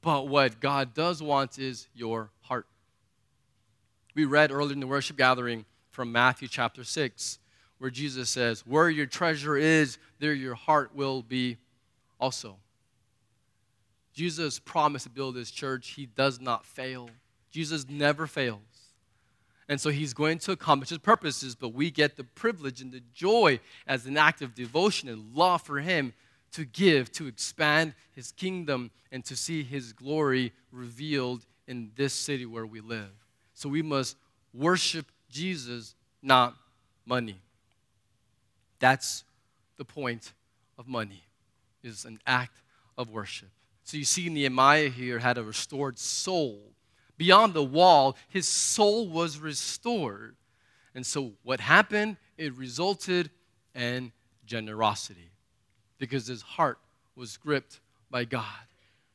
But 0.04 0.28
what 0.28 0.60
God 0.60 0.94
does 0.94 1.24
want 1.24 1.58
is 1.58 1.88
your 1.96 2.30
heart. 2.42 2.68
We 4.18 4.26
read 4.26 4.52
earlier 4.52 4.74
in 4.74 4.80
the 4.80 4.88
worship 4.88 5.16
gathering 5.16 5.64
from 5.92 6.12
Matthew 6.12 6.48
chapter 6.48 6.84
6, 6.84 7.38
where 7.78 7.92
Jesus 7.92 8.32
says, 8.32 8.66
Where 8.66 8.90
your 8.90 9.06
treasure 9.06 9.56
is, 9.56 10.00
there 10.18 10.34
your 10.34 10.56
heart 10.56 10.96
will 10.96 11.22
be 11.22 11.58
also. 12.20 12.56
Jesus 14.16 14.58
promised 14.58 15.04
to 15.04 15.12
build 15.12 15.36
his 15.36 15.52
church. 15.52 15.90
He 15.90 16.08
does 16.08 16.42
not 16.42 16.66
fail. 16.66 17.12
Jesus 17.52 17.88
never 17.88 18.26
fails. 18.26 18.60
And 19.70 19.80
so 19.80 19.92
he's 19.92 20.16
going 20.16 20.40
to 20.40 20.52
accomplish 20.52 20.90
his 20.90 20.98
purposes, 20.98 21.54
but 21.54 21.76
we 21.76 21.92
get 21.92 22.16
the 22.16 22.24
privilege 22.24 22.82
and 22.82 22.92
the 22.92 23.04
joy 23.14 23.60
as 23.86 24.08
an 24.08 24.18
act 24.18 24.42
of 24.42 24.56
devotion 24.56 25.10
and 25.10 25.36
love 25.36 25.62
for 25.62 25.78
him 25.78 26.14
to 26.54 26.66
give, 26.66 27.12
to 27.12 27.28
expand 27.28 27.94
his 28.16 28.32
kingdom, 28.32 28.90
and 29.12 29.24
to 29.26 29.36
see 29.36 29.62
his 29.62 29.94
glory 29.94 30.54
revealed 30.72 31.46
in 31.68 31.92
this 31.96 32.16
city 32.16 32.48
where 32.48 32.66
we 32.66 32.82
live. 32.82 33.12
So 33.58 33.70
we 33.70 33.82
must 33.82 34.18
worship 34.54 35.08
Jesus, 35.32 35.96
not 36.22 36.56
money. 37.08 37.42
That's 38.78 39.24
the 39.78 39.84
point 39.84 40.34
of 40.78 40.88
money, 40.88 41.24
is 41.82 42.06
an 42.06 42.20
act 42.28 42.62
of 43.00 43.10
worship. 43.10 43.50
So 43.84 43.98
you 43.98 44.06
see, 44.06 44.30
Nehemiah 44.30 44.90
here 44.90 45.18
had 45.18 45.40
a 45.40 45.44
restored 45.44 45.98
soul. 45.98 46.60
Beyond 47.18 47.56
the 47.56 47.64
wall, 47.64 48.16
his 48.30 48.48
soul 48.48 49.10
was 49.10 49.40
restored. 49.40 50.36
And 50.94 51.04
so 51.04 51.32
what 51.42 51.60
happened? 51.60 52.18
It 52.38 52.54
resulted 52.54 53.32
in 53.74 54.12
generosity 54.46 55.32
because 55.98 56.28
his 56.28 56.44
heart 56.44 56.78
was 57.16 57.38
gripped 57.38 57.80
by 58.12 58.26
God. 58.26 58.46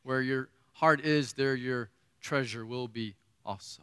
Where 0.03 0.21
your 0.21 0.49
heart 0.73 1.01
is, 1.01 1.35
there 1.35 1.55
your 1.55 1.91
treasure 2.21 2.67
will 2.67 2.89
be 2.89 3.15
also. 3.47 3.83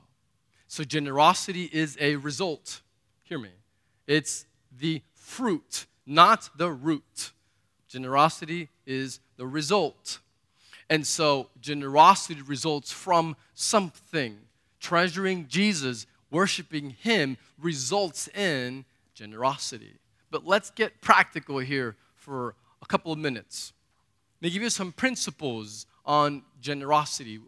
So 0.70 0.84
generosity 0.84 1.68
is 1.74 1.98
a 2.00 2.18
result. 2.18 2.82
Hear 3.24 3.40
me. 3.40 3.50
It's 4.06 4.46
the 4.72 5.02
fruit, 5.16 5.88
not 6.06 6.52
the 6.58 6.70
root. 6.70 7.32
Generosity 7.88 8.70
is 8.86 9.20
the 9.36 9.48
result. 9.48 10.20
And 10.88 11.08
so 11.08 11.50
generosity 11.60 12.44
results 12.44 12.92
from 12.92 13.36
something. 13.56 14.38
Treasuring 14.80 15.48
Jesus, 15.48 16.06
worshiping 16.30 16.92
Him, 16.92 17.38
results 17.60 18.28
in 18.28 18.86
generosity. 19.16 19.96
But 20.30 20.46
let's 20.46 20.70
get 20.70 21.02
practical 21.02 21.58
here 21.58 21.96
for 22.16 22.54
a 22.84 22.86
couple 22.86 23.12
of 23.12 23.18
minutes. 23.18 23.74
Let 24.40 24.50
me 24.50 24.54
give 24.54 24.62
you 24.62 24.70
some 24.70 24.92
principles 24.92 25.88
on 26.06 26.44
generosity 26.62 27.40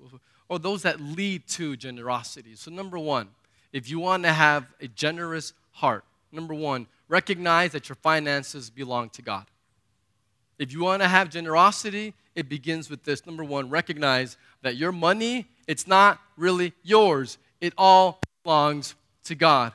or 0.51 0.59
those 0.59 0.81
that 0.81 0.99
lead 0.99 1.47
to 1.47 1.77
generosity. 1.77 2.55
So, 2.57 2.69
number 2.71 2.99
one, 2.99 3.29
if 3.71 3.89
you 3.89 4.01
want 4.01 4.23
to 4.23 4.33
have 4.33 4.65
a 4.81 4.87
generous 4.89 5.53
heart, 5.71 6.03
number 6.29 6.53
one, 6.53 6.87
recognize 7.07 7.71
that 7.71 7.87
your 7.87 7.95
finances 7.95 8.69
belong 8.69 9.11
to 9.11 9.21
God. 9.21 9.45
If 10.59 10.73
you 10.73 10.83
want 10.83 11.03
to 11.03 11.07
have 11.07 11.29
generosity, 11.29 12.13
it 12.35 12.49
begins 12.49 12.89
with 12.89 13.05
this. 13.05 13.25
Number 13.25 13.45
one, 13.45 13.69
recognize 13.69 14.35
that 14.61 14.75
your 14.75 14.91
money, 14.91 15.47
it's 15.67 15.87
not 15.87 16.19
really 16.35 16.73
yours. 16.83 17.37
It 17.61 17.73
all 17.77 18.19
belongs 18.43 18.95
to 19.23 19.35
God. 19.35 19.71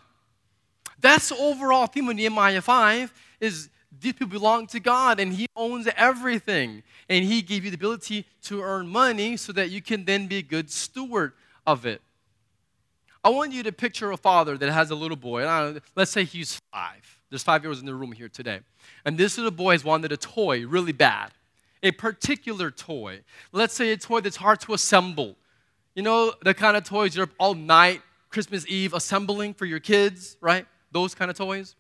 That's 1.01 1.31
the 1.31 1.37
overall 1.37 1.87
theme 1.87 2.11
of 2.11 2.17
Nehemiah 2.17 2.61
5 2.61 3.15
is 3.41 3.71
these 4.01 4.13
people 4.13 4.29
belong 4.29 4.67
to 4.69 4.81
God 4.81 5.21
and 5.21 5.33
He 5.33 5.47
owns 5.57 5.89
everything. 5.97 6.83
And 7.09 7.25
He 7.25 7.43
gave 7.43 7.65
you 7.65 7.71
the 7.71 7.77
ability 7.77 8.27
to 8.43 8.63
earn 8.63 8.89
money 8.89 9.37
so 9.37 9.53
that 9.53 9.71
you 9.71 9.83
can 9.83 10.05
then 10.05 10.27
be 10.27 10.37
a 10.39 10.43
good 10.43 10.71
steward 10.71 11.33
of 11.67 11.87
it. 11.87 12.01
I 13.25 13.31
want 13.31 13.53
you 13.53 13.63
to 13.65 13.73
picture 13.73 14.13
a 14.13 14.17
father 14.17 14.57
that 14.57 14.71
has 14.71 14.91
a 14.91 14.95
little 14.95 15.17
boy. 15.17 15.43
Know, 15.43 15.79
let's 15.97 16.13
say 16.13 16.25
he's 16.25 16.61
five. 16.73 17.21
There's 17.29 17.43
five 17.43 17.63
year 17.63 17.71
olds 17.71 17.81
in 17.81 17.87
the 17.87 17.95
room 17.95 18.13
here 18.13 18.29
today. 18.29 18.61
And 19.05 19.19
this 19.19 19.37
little 19.37 19.51
boy 19.51 19.73
has 19.73 19.85
wanted 19.85 20.13
a 20.13 20.17
toy 20.17 20.65
really 20.67 20.93
bad 20.93 21.33
a 21.83 21.93
particular 21.93 22.71
toy. 22.71 23.21
Let's 23.53 23.75
say 23.75 23.93
a 23.93 23.97
toy 23.97 24.21
that's 24.21 24.37
hard 24.37 24.61
to 24.61 24.75
assemble. 24.75 25.37
You 25.95 26.03
know, 26.03 26.33
the 26.43 26.55
kind 26.55 26.77
of 26.77 26.85
toys 26.85 27.17
you're 27.17 27.25
up 27.25 27.31
all 27.39 27.55
night, 27.55 28.03
Christmas 28.29 28.67
Eve, 28.67 28.93
assembling 28.93 29.55
for 29.55 29.65
your 29.65 29.81
kids, 29.81 30.37
right? 30.41 30.67
Those 30.93 31.15
kind 31.15 31.31
of 31.31 31.37
toys. 31.37 31.75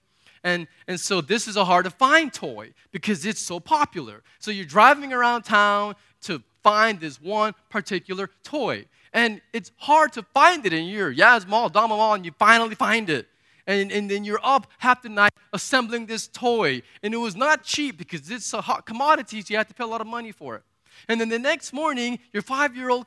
And, 0.44 0.66
and 0.86 0.98
so 0.98 1.20
this 1.20 1.48
is 1.48 1.56
a 1.56 1.64
hard 1.64 1.84
to 1.84 1.90
find 1.90 2.32
toy 2.32 2.72
because 2.92 3.24
it's 3.24 3.40
so 3.40 3.60
popular. 3.60 4.22
So 4.38 4.50
you're 4.50 4.64
driving 4.64 5.12
around 5.12 5.42
town 5.42 5.96
to 6.22 6.42
find 6.62 7.00
this 7.00 7.20
one 7.20 7.54
particular 7.70 8.30
toy. 8.42 8.86
And 9.12 9.40
it's 9.52 9.72
hard 9.76 10.12
to 10.14 10.22
find 10.22 10.66
it 10.66 10.72
in 10.72 10.84
your 10.84 11.10
Yas 11.10 11.46
Mall, 11.46 11.70
Dalma 11.70 11.90
Mall, 11.90 12.14
and 12.14 12.24
you 12.24 12.32
finally 12.38 12.74
find 12.74 13.08
it 13.08 13.28
and, 13.66 13.90
and 13.90 14.10
then 14.10 14.24
you're 14.24 14.40
up 14.42 14.68
half 14.78 15.02
the 15.02 15.08
night 15.08 15.32
assembling 15.52 16.06
this 16.06 16.28
toy. 16.28 16.82
And 17.02 17.12
it 17.12 17.18
was 17.18 17.36
not 17.36 17.64
cheap 17.64 17.98
because 17.98 18.30
it's 18.30 18.52
a 18.52 18.60
hot 18.60 18.86
commodity, 18.86 19.42
so 19.42 19.46
you 19.50 19.58
have 19.58 19.68
to 19.68 19.74
pay 19.74 19.84
a 19.84 19.88
lot 19.88 20.00
of 20.00 20.06
money 20.06 20.32
for 20.32 20.56
it. 20.56 20.62
And 21.08 21.20
then 21.20 21.28
the 21.28 21.38
next 21.38 21.72
morning, 21.72 22.18
your 22.32 22.42
five 22.42 22.76
year 22.76 22.90
old 22.90 23.06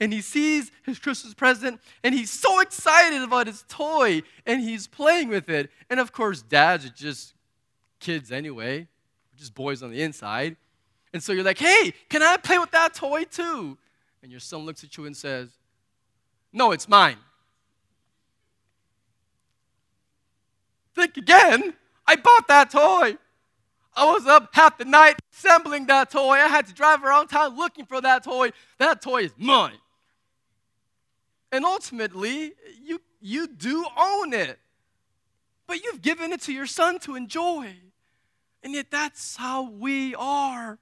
and 0.00 0.12
he 0.12 0.22
sees 0.22 0.72
his 0.82 0.98
Christmas 0.98 1.34
present 1.34 1.80
and 2.02 2.14
he's 2.14 2.30
so 2.30 2.60
excited 2.60 3.22
about 3.22 3.46
his 3.46 3.64
toy 3.68 4.22
and 4.46 4.62
he's 4.62 4.86
playing 4.86 5.28
with 5.28 5.48
it. 5.50 5.70
And 5.90 6.00
of 6.00 6.10
course, 6.10 6.40
dads 6.40 6.86
are 6.86 6.90
just 6.90 7.34
kids 8.00 8.32
anyway, 8.32 8.88
just 9.36 9.54
boys 9.54 9.82
on 9.82 9.90
the 9.90 10.02
inside. 10.02 10.56
And 11.12 11.22
so 11.22 11.32
you're 11.32 11.44
like, 11.44 11.58
hey, 11.58 11.92
can 12.08 12.22
I 12.22 12.38
play 12.38 12.58
with 12.58 12.70
that 12.70 12.94
toy 12.94 13.24
too? 13.24 13.76
And 14.22 14.30
your 14.30 14.40
son 14.40 14.60
looks 14.60 14.82
at 14.82 14.96
you 14.96 15.04
and 15.04 15.16
says, 15.16 15.50
no, 16.52 16.72
it's 16.72 16.88
mine. 16.88 17.16
Think 20.94 21.16
again. 21.16 21.74
I 22.06 22.16
bought 22.16 22.48
that 22.48 22.70
toy. 22.70 23.16
I 23.94 24.04
was 24.04 24.26
up 24.26 24.50
half 24.52 24.78
the 24.78 24.84
night 24.84 25.16
assembling 25.32 25.86
that 25.86 26.10
toy. 26.10 26.32
I 26.32 26.48
had 26.48 26.66
to 26.68 26.74
drive 26.74 27.04
around 27.04 27.28
town 27.28 27.56
looking 27.56 27.84
for 27.84 28.00
that 28.00 28.24
toy. 28.24 28.50
That 28.78 29.02
toy 29.02 29.24
is 29.24 29.34
mine. 29.36 29.78
And 31.52 31.64
ultimately, 31.64 32.52
you, 32.82 33.00
you 33.20 33.46
do 33.48 33.84
own 33.96 34.32
it. 34.32 34.58
But 35.66 35.82
you've 35.82 36.02
given 36.02 36.32
it 36.32 36.42
to 36.42 36.52
your 36.52 36.66
son 36.66 36.98
to 37.00 37.16
enjoy. 37.16 37.74
And 38.62 38.74
yet, 38.74 38.90
that's 38.90 39.36
how 39.36 39.70
we 39.70 40.14
are. 40.14 40.78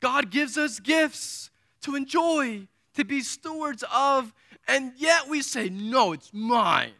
God 0.00 0.30
gives 0.30 0.58
us 0.58 0.80
gifts 0.80 1.50
to 1.82 1.94
enjoy, 1.94 2.66
to 2.94 3.04
be 3.04 3.20
stewards 3.20 3.84
of, 3.92 4.32
and 4.66 4.92
yet 4.96 5.28
we 5.28 5.42
say, 5.42 5.68
No, 5.68 6.12
it's 6.12 6.32
mine. 6.32 6.92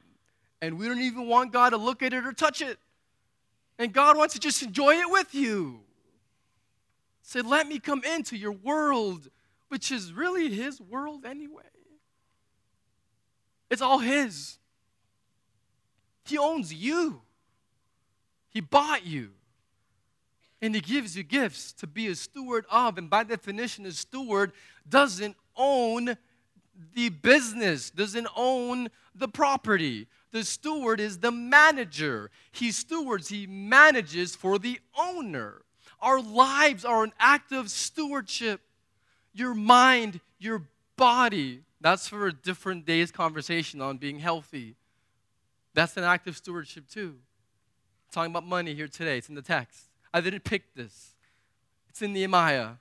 And 0.60 0.78
we 0.78 0.86
don't 0.86 1.00
even 1.00 1.26
want 1.26 1.52
God 1.52 1.70
to 1.70 1.76
look 1.76 2.02
at 2.02 2.12
it 2.12 2.24
or 2.24 2.32
touch 2.32 2.62
it. 2.62 2.78
And 3.78 3.92
God 3.92 4.16
wants 4.16 4.34
to 4.34 4.40
just 4.40 4.62
enjoy 4.62 4.94
it 4.94 5.10
with 5.10 5.34
you. 5.34 5.80
Say, 7.22 7.40
let 7.40 7.66
me 7.66 7.78
come 7.78 8.02
into 8.04 8.36
your 8.36 8.52
world, 8.52 9.28
which 9.68 9.90
is 9.90 10.12
really 10.12 10.54
His 10.54 10.80
world 10.80 11.24
anyway. 11.24 11.62
It's 13.70 13.82
all 13.82 13.98
His. 13.98 14.58
He 16.24 16.38
owns 16.38 16.72
you, 16.72 17.20
He 18.48 18.60
bought 18.60 19.06
you. 19.06 19.30
And 20.62 20.74
He 20.74 20.80
gives 20.80 21.16
you 21.16 21.22
gifts 21.22 21.72
to 21.74 21.86
be 21.86 22.08
a 22.08 22.14
steward 22.14 22.64
of. 22.70 22.96
And 22.96 23.10
by 23.10 23.24
definition, 23.24 23.84
a 23.84 23.92
steward 23.92 24.52
doesn't 24.88 25.36
own 25.56 26.16
the 26.94 27.08
business, 27.10 27.90
doesn't 27.90 28.26
own 28.36 28.88
the 29.14 29.28
property. 29.28 30.06
The 30.32 30.42
steward 30.42 31.00
is 31.00 31.18
the 31.18 31.30
manager. 31.30 32.30
He 32.50 32.72
stewards, 32.72 33.28
he 33.28 33.46
manages 33.46 34.34
for 34.34 34.58
the 34.58 34.80
owner. 34.98 35.62
Our 36.00 36.20
lives 36.20 36.84
are 36.84 37.04
an 37.04 37.12
act 37.18 37.52
of 37.52 37.70
stewardship. 37.70 38.60
Your 39.32 39.54
mind, 39.54 40.20
your 40.38 40.64
body. 40.96 41.62
That's 41.84 42.08
for 42.08 42.28
a 42.28 42.32
different 42.32 42.86
day's 42.86 43.10
conversation 43.10 43.82
on 43.82 43.98
being 43.98 44.18
healthy. 44.18 44.74
That's 45.74 45.98
an 45.98 46.04
act 46.04 46.26
of 46.26 46.34
stewardship 46.34 46.88
too. 46.88 47.16
I'm 47.18 48.10
talking 48.10 48.30
about 48.30 48.46
money 48.46 48.74
here 48.74 48.88
today. 48.88 49.18
It's 49.18 49.28
in 49.28 49.34
the 49.34 49.42
text. 49.42 49.84
I 50.12 50.22
didn't 50.22 50.44
pick 50.44 50.74
this. 50.74 51.10
It's 51.90 52.00
in 52.00 52.14
Nehemiah. 52.14 52.76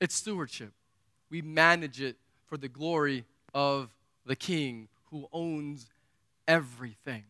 It's 0.00 0.16
stewardship. 0.16 0.72
We 1.30 1.40
manage 1.40 2.00
it 2.00 2.16
for 2.46 2.56
the 2.56 2.68
glory 2.68 3.24
of 3.54 3.88
the 4.24 4.34
king 4.34 4.88
who 5.12 5.28
owns 5.32 5.86
everything. 6.48 7.22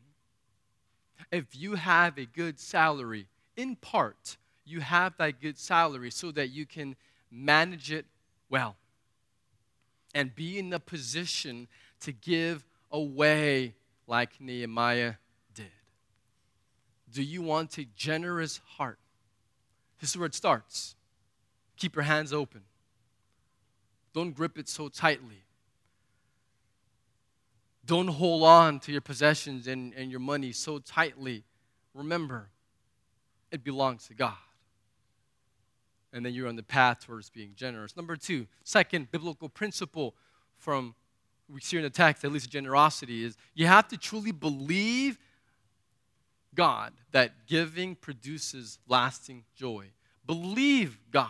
If 1.31 1.55
you 1.55 1.75
have 1.75 2.17
a 2.17 2.25
good 2.25 2.59
salary, 2.59 3.27
in 3.55 3.77
part, 3.77 4.39
you 4.65 4.81
have 4.81 5.13
that 5.19 5.43
good 5.43 5.59
salary 5.59 6.11
so 6.11 6.31
that 6.31 6.49
you 6.49 6.65
can 6.65 6.97
manage 7.31 7.93
it 7.93 8.07
well 8.49 8.77
and 10.15 10.35
be 10.35 10.59
in 10.59 10.71
the 10.71 10.81
position 10.81 11.69
to 12.01 12.13
give 12.13 12.65
away 12.91 13.75
like 14.07 14.41
Nehemiah 14.41 15.15
did. 15.55 15.67
Do 17.13 17.23
you 17.23 17.43
want 17.43 17.77
a 17.79 17.85
generous 17.97 18.61
heart? 18.77 18.99
This 20.01 20.11
is 20.11 20.17
where 20.17 20.27
it 20.27 20.35
starts. 20.35 20.95
Keep 21.77 21.97
your 21.97 22.05
hands 22.05 22.33
open. 22.33 22.63
Don't 24.15 24.33
grip 24.33 24.59
it 24.59 24.69
so 24.69 24.89
tightly. 24.89 25.43
Don't 27.85 28.09
hold 28.09 28.43
on 28.43 28.81
to 28.81 28.93
your 28.93 29.01
possessions 29.01 29.67
and, 29.67 29.93
and 29.95 30.11
your 30.11 30.21
money 30.21 30.53
so 30.53 30.79
tightly. 30.79 31.45
Remember, 31.95 32.49
it 33.53 33.63
belongs 33.63 34.07
to 34.09 34.15
God. 34.15 34.35
And 36.17 36.25
then 36.25 36.33
you're 36.33 36.49
on 36.49 36.57
the 36.57 36.63
path 36.63 37.05
towards 37.05 37.29
being 37.29 37.53
generous. 37.55 37.95
Number 37.95 38.17
two, 38.17 38.47
second 38.65 39.11
biblical 39.11 39.51
principle 39.51 40.15
from 40.57 40.95
we 41.53 41.61
see 41.61 41.77
in 41.77 41.83
the 41.83 41.91
text, 41.91 42.25
at 42.25 42.33
least 42.33 42.51
generosity, 42.51 43.23
is 43.23 43.37
you 43.55 43.67
have 43.67 43.87
to 43.89 43.99
truly 43.99 44.33
believe 44.33 45.19
God 46.55 46.95
that 47.13 47.47
giving 47.47 47.95
produces 47.95 48.79
lasting 48.89 49.45
joy. 49.55 49.91
Believe 50.27 50.99
God 51.13 51.29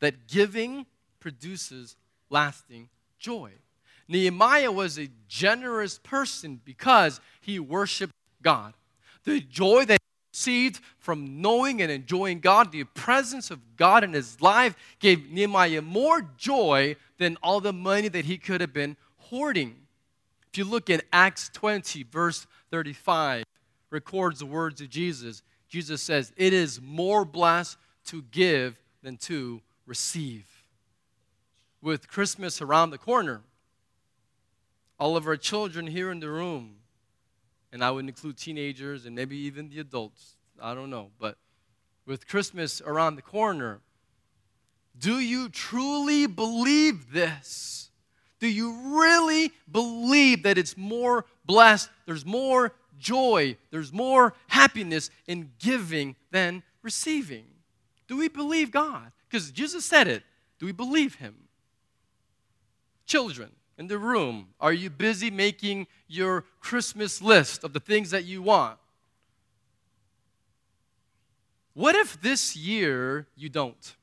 that 0.00 0.26
giving 0.26 0.86
produces 1.20 1.96
lasting 2.30 2.88
joy. 3.18 3.52
Nehemiah 4.08 4.72
was 4.72 4.98
a 4.98 5.08
generous 5.28 6.00
person 6.02 6.60
because 6.64 7.20
he 7.40 7.60
worshiped 7.60 8.12
God. 8.42 8.74
The 9.22 9.40
joy 9.40 9.84
that 9.84 10.00
received 10.32 10.80
from 10.98 11.40
knowing 11.40 11.82
and 11.82 11.90
enjoying 11.90 12.40
God, 12.40 12.72
the 12.72 12.84
presence 12.84 13.50
of 13.50 13.76
God 13.76 14.04
in 14.04 14.12
his 14.12 14.40
life, 14.40 14.76
gave 14.98 15.30
Nehemiah 15.30 15.82
more 15.82 16.22
joy 16.36 16.96
than 17.18 17.36
all 17.42 17.60
the 17.60 17.72
money 17.72 18.08
that 18.08 18.24
he 18.24 18.38
could 18.38 18.60
have 18.60 18.72
been 18.72 18.96
hoarding. 19.16 19.76
If 20.52 20.58
you 20.58 20.64
look 20.64 20.90
at 20.90 21.04
Acts 21.12 21.50
20, 21.52 22.04
verse 22.04 22.46
35, 22.70 23.44
records 23.90 24.40
the 24.40 24.46
words 24.46 24.80
of 24.80 24.88
Jesus. 24.88 25.42
Jesus 25.68 26.02
says, 26.02 26.32
It 26.36 26.52
is 26.52 26.80
more 26.80 27.24
blessed 27.24 27.76
to 28.06 28.22
give 28.30 28.78
than 29.02 29.16
to 29.18 29.60
receive. 29.86 30.46
With 31.82 32.08
Christmas 32.08 32.60
around 32.60 32.90
the 32.90 32.98
corner, 32.98 33.40
all 34.98 35.16
of 35.16 35.26
our 35.26 35.36
children 35.36 35.86
here 35.86 36.10
in 36.10 36.20
the 36.20 36.30
room, 36.30 36.79
and 37.72 37.84
I 37.84 37.90
would 37.90 38.06
include 38.06 38.36
teenagers 38.36 39.06
and 39.06 39.14
maybe 39.14 39.36
even 39.36 39.68
the 39.68 39.80
adults, 39.80 40.36
I 40.60 40.74
don't 40.74 40.90
know, 40.90 41.10
but 41.18 41.36
with 42.06 42.26
Christmas 42.26 42.80
around 42.80 43.16
the 43.16 43.22
corner, 43.22 43.80
do 44.98 45.18
you 45.18 45.48
truly 45.48 46.26
believe 46.26 47.12
this? 47.12 47.90
Do 48.40 48.48
you 48.48 48.98
really 48.98 49.52
believe 49.70 50.42
that 50.42 50.58
it's 50.58 50.76
more 50.76 51.26
blessed, 51.44 51.90
there's 52.06 52.26
more 52.26 52.72
joy, 52.98 53.56
there's 53.70 53.92
more 53.92 54.34
happiness 54.48 55.10
in 55.26 55.50
giving 55.58 56.16
than 56.30 56.62
receiving? 56.82 57.44
Do 58.08 58.16
we 58.16 58.28
believe 58.28 58.70
God? 58.70 59.12
Because 59.28 59.50
Jesus 59.50 59.84
said 59.84 60.08
it. 60.08 60.22
Do 60.58 60.66
we 60.66 60.72
believe 60.72 61.16
Him? 61.16 61.34
Children, 63.06 63.50
in 63.80 63.86
the 63.86 63.98
room? 63.98 64.48
Are 64.60 64.74
you 64.74 64.90
busy 64.90 65.30
making 65.30 65.86
your 66.06 66.44
Christmas 66.60 67.22
list 67.22 67.64
of 67.64 67.72
the 67.72 67.80
things 67.80 68.10
that 68.10 68.24
you 68.24 68.42
want? 68.42 68.78
What 71.72 71.96
if 71.96 72.20
this 72.20 72.54
year 72.54 73.26
you 73.34 73.48
don't? 73.48 73.96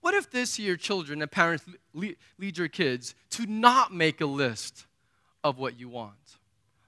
What 0.00 0.14
if 0.14 0.30
this 0.30 0.60
year, 0.60 0.76
children 0.76 1.22
and 1.22 1.30
parents 1.30 1.64
lead 1.92 2.56
your 2.56 2.68
kids 2.68 3.16
to 3.30 3.46
not 3.46 3.92
make 3.92 4.20
a 4.20 4.26
list 4.26 4.86
of 5.42 5.58
what 5.58 5.78
you 5.78 5.88
want? 5.88 6.14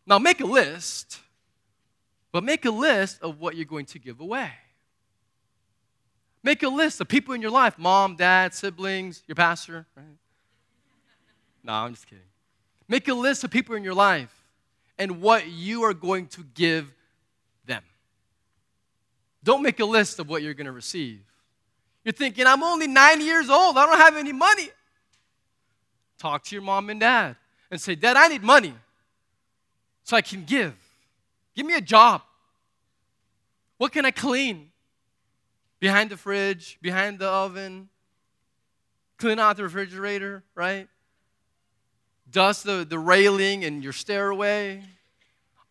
Now, 0.06 0.20
make 0.20 0.40
a 0.40 0.46
list, 0.46 1.18
but 2.30 2.44
make 2.44 2.64
a 2.64 2.70
list 2.70 3.20
of 3.20 3.40
what 3.40 3.56
you're 3.56 3.64
going 3.64 3.86
to 3.86 3.98
give 3.98 4.20
away. 4.20 4.52
Make 6.44 6.62
a 6.62 6.68
list 6.68 7.00
of 7.00 7.08
people 7.08 7.34
in 7.34 7.42
your 7.42 7.50
life 7.50 7.78
mom, 7.78 8.14
dad, 8.14 8.54
siblings, 8.54 9.24
your 9.26 9.34
pastor, 9.34 9.86
right? 9.96 10.04
No, 11.64 11.72
I'm 11.72 11.94
just 11.94 12.06
kidding. 12.06 12.22
Make 12.86 13.08
a 13.08 13.14
list 13.14 13.42
of 13.42 13.50
people 13.50 13.74
in 13.74 13.82
your 13.82 13.94
life 13.94 14.32
and 14.98 15.22
what 15.22 15.48
you 15.48 15.82
are 15.84 15.94
going 15.94 16.26
to 16.28 16.44
give 16.54 16.92
them. 17.64 17.82
Don't 19.42 19.62
make 19.62 19.80
a 19.80 19.84
list 19.84 20.18
of 20.18 20.28
what 20.28 20.42
you're 20.42 20.54
going 20.54 20.66
to 20.66 20.72
receive. 20.72 21.20
You're 22.04 22.12
thinking, 22.12 22.46
I'm 22.46 22.62
only 22.62 22.86
nine 22.86 23.22
years 23.22 23.48
old, 23.48 23.78
I 23.78 23.86
don't 23.86 23.96
have 23.96 24.16
any 24.16 24.32
money. 24.32 24.68
Talk 26.18 26.44
to 26.44 26.54
your 26.54 26.62
mom 26.62 26.90
and 26.90 27.00
dad 27.00 27.36
and 27.70 27.80
say, 27.80 27.94
Dad, 27.94 28.16
I 28.16 28.28
need 28.28 28.42
money 28.42 28.74
so 30.04 30.16
I 30.16 30.22
can 30.22 30.44
give. 30.44 30.74
Give 31.56 31.66
me 31.66 31.74
a 31.74 31.80
job. 31.80 32.22
What 33.78 33.92
can 33.92 34.04
I 34.04 34.10
clean? 34.10 34.70
Behind 35.80 36.10
the 36.10 36.16
fridge, 36.16 36.78
behind 36.80 37.18
the 37.18 37.28
oven, 37.28 37.88
clean 39.18 39.38
out 39.38 39.56
the 39.56 39.64
refrigerator, 39.64 40.42
right? 40.54 40.88
Dust 42.34 42.64
the, 42.64 42.84
the 42.86 42.98
railing 42.98 43.64
and 43.64 43.82
your 43.82 43.94
stairway. 43.94 44.82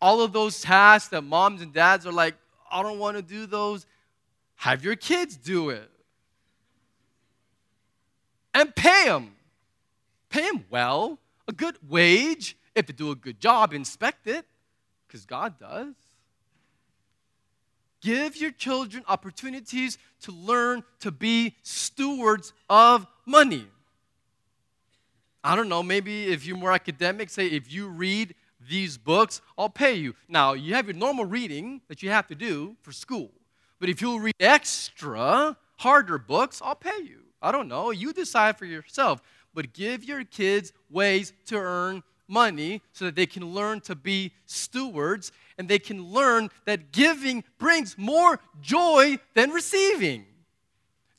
All 0.01 0.21
of 0.21 0.33
those 0.33 0.61
tasks 0.61 1.09
that 1.09 1.21
moms 1.21 1.61
and 1.61 1.71
dads 1.71 2.07
are 2.07 2.11
like, 2.11 2.35
I 2.71 2.81
don't 2.81 2.97
want 2.97 3.17
to 3.17 3.21
do 3.21 3.45
those. 3.45 3.85
Have 4.55 4.83
your 4.83 4.95
kids 4.95 5.37
do 5.37 5.69
it. 5.69 5.91
and 8.53 8.75
pay 8.75 9.05
them. 9.05 9.35
Pay 10.29 10.41
them 10.41 10.65
well, 10.69 11.19
a 11.47 11.51
good 11.51 11.77
wage. 11.87 12.57
If 12.75 12.87
they 12.87 12.93
do 12.93 13.11
a 13.11 13.15
good 13.15 13.39
job, 13.39 13.73
inspect 13.73 14.27
it, 14.27 14.45
because 15.07 15.25
God 15.25 15.59
does. 15.59 15.93
Give 18.01 18.35
your 18.35 18.51
children 18.51 19.03
opportunities 19.07 19.97
to 20.21 20.31
learn 20.31 20.83
to 20.99 21.11
be 21.11 21.55
stewards 21.63 22.51
of 22.69 23.07
money. 23.25 23.67
I 25.43 25.55
don't 25.55 25.67
know, 25.67 25.83
maybe 25.83 26.27
if 26.27 26.45
you're 26.45 26.57
more 26.57 26.71
academic, 26.71 27.29
say 27.29 27.47
if 27.47 27.71
you 27.71 27.87
read 27.87 28.33
these 28.69 28.97
books, 28.97 29.41
I'll 29.57 29.69
pay 29.69 29.95
you. 29.95 30.15
Now, 30.29 30.53
you 30.53 30.73
have 30.73 30.87
your 30.87 30.95
normal 30.95 31.25
reading 31.25 31.81
that 31.89 32.01
you 32.01 32.09
have 32.11 32.27
to 32.27 32.35
do 32.35 32.75
for 32.81 32.91
school. 32.91 33.31
But 33.79 33.89
if 33.89 34.01
you'll 34.01 34.21
read 34.21 34.35
extra, 34.39 35.57
harder 35.77 36.17
books, 36.17 36.61
I'll 36.63 36.75
pay 36.75 37.01
you. 37.03 37.19
I 37.41 37.51
don't 37.51 37.67
know. 37.67 37.91
You 37.91 38.13
decide 38.13 38.57
for 38.57 38.65
yourself. 38.65 39.21
But 39.53 39.73
give 39.73 40.05
your 40.05 40.23
kids 40.23 40.71
ways 40.89 41.33
to 41.47 41.57
earn 41.57 42.03
money 42.27 42.81
so 42.93 43.05
that 43.05 43.15
they 43.15 43.25
can 43.25 43.53
learn 43.53 43.81
to 43.81 43.95
be 43.95 44.31
stewards 44.45 45.31
and 45.57 45.67
they 45.67 45.79
can 45.79 46.05
learn 46.05 46.49
that 46.65 46.91
giving 46.91 47.43
brings 47.57 47.97
more 47.97 48.39
joy 48.61 49.19
than 49.35 49.51
receiving. 49.51 50.25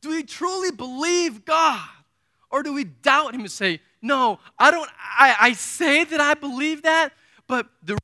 Do 0.00 0.10
we 0.10 0.22
truly 0.22 0.70
believe 0.70 1.44
God? 1.44 1.88
Or 2.50 2.62
do 2.62 2.72
we 2.72 2.84
doubt 2.84 3.34
Him 3.34 3.40
and 3.40 3.50
say, 3.50 3.80
no, 4.04 4.38
I 4.58 4.70
don't, 4.70 4.90
I, 4.98 5.34
I 5.40 5.52
say 5.54 6.04
that 6.04 6.20
I 6.20 6.34
believe 6.34 6.82
that, 6.82 7.14
but 7.46 7.66
the 7.82 7.96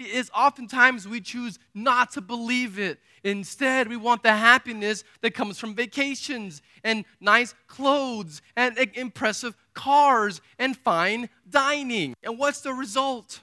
reality 0.00 0.18
is 0.18 0.28
oftentimes 0.34 1.06
we 1.06 1.20
choose 1.20 1.60
not 1.74 2.10
to 2.12 2.20
believe 2.20 2.76
it. 2.76 2.98
Instead, 3.22 3.86
we 3.86 3.96
want 3.96 4.24
the 4.24 4.32
happiness 4.32 5.04
that 5.20 5.32
comes 5.32 5.60
from 5.60 5.76
vacations 5.76 6.60
and 6.82 7.04
nice 7.20 7.54
clothes 7.68 8.42
and 8.56 8.76
impressive 8.94 9.56
cars 9.74 10.40
and 10.58 10.76
fine 10.76 11.28
dining. 11.48 12.14
And 12.24 12.36
what's 12.36 12.60
the 12.60 12.72
result? 12.72 13.40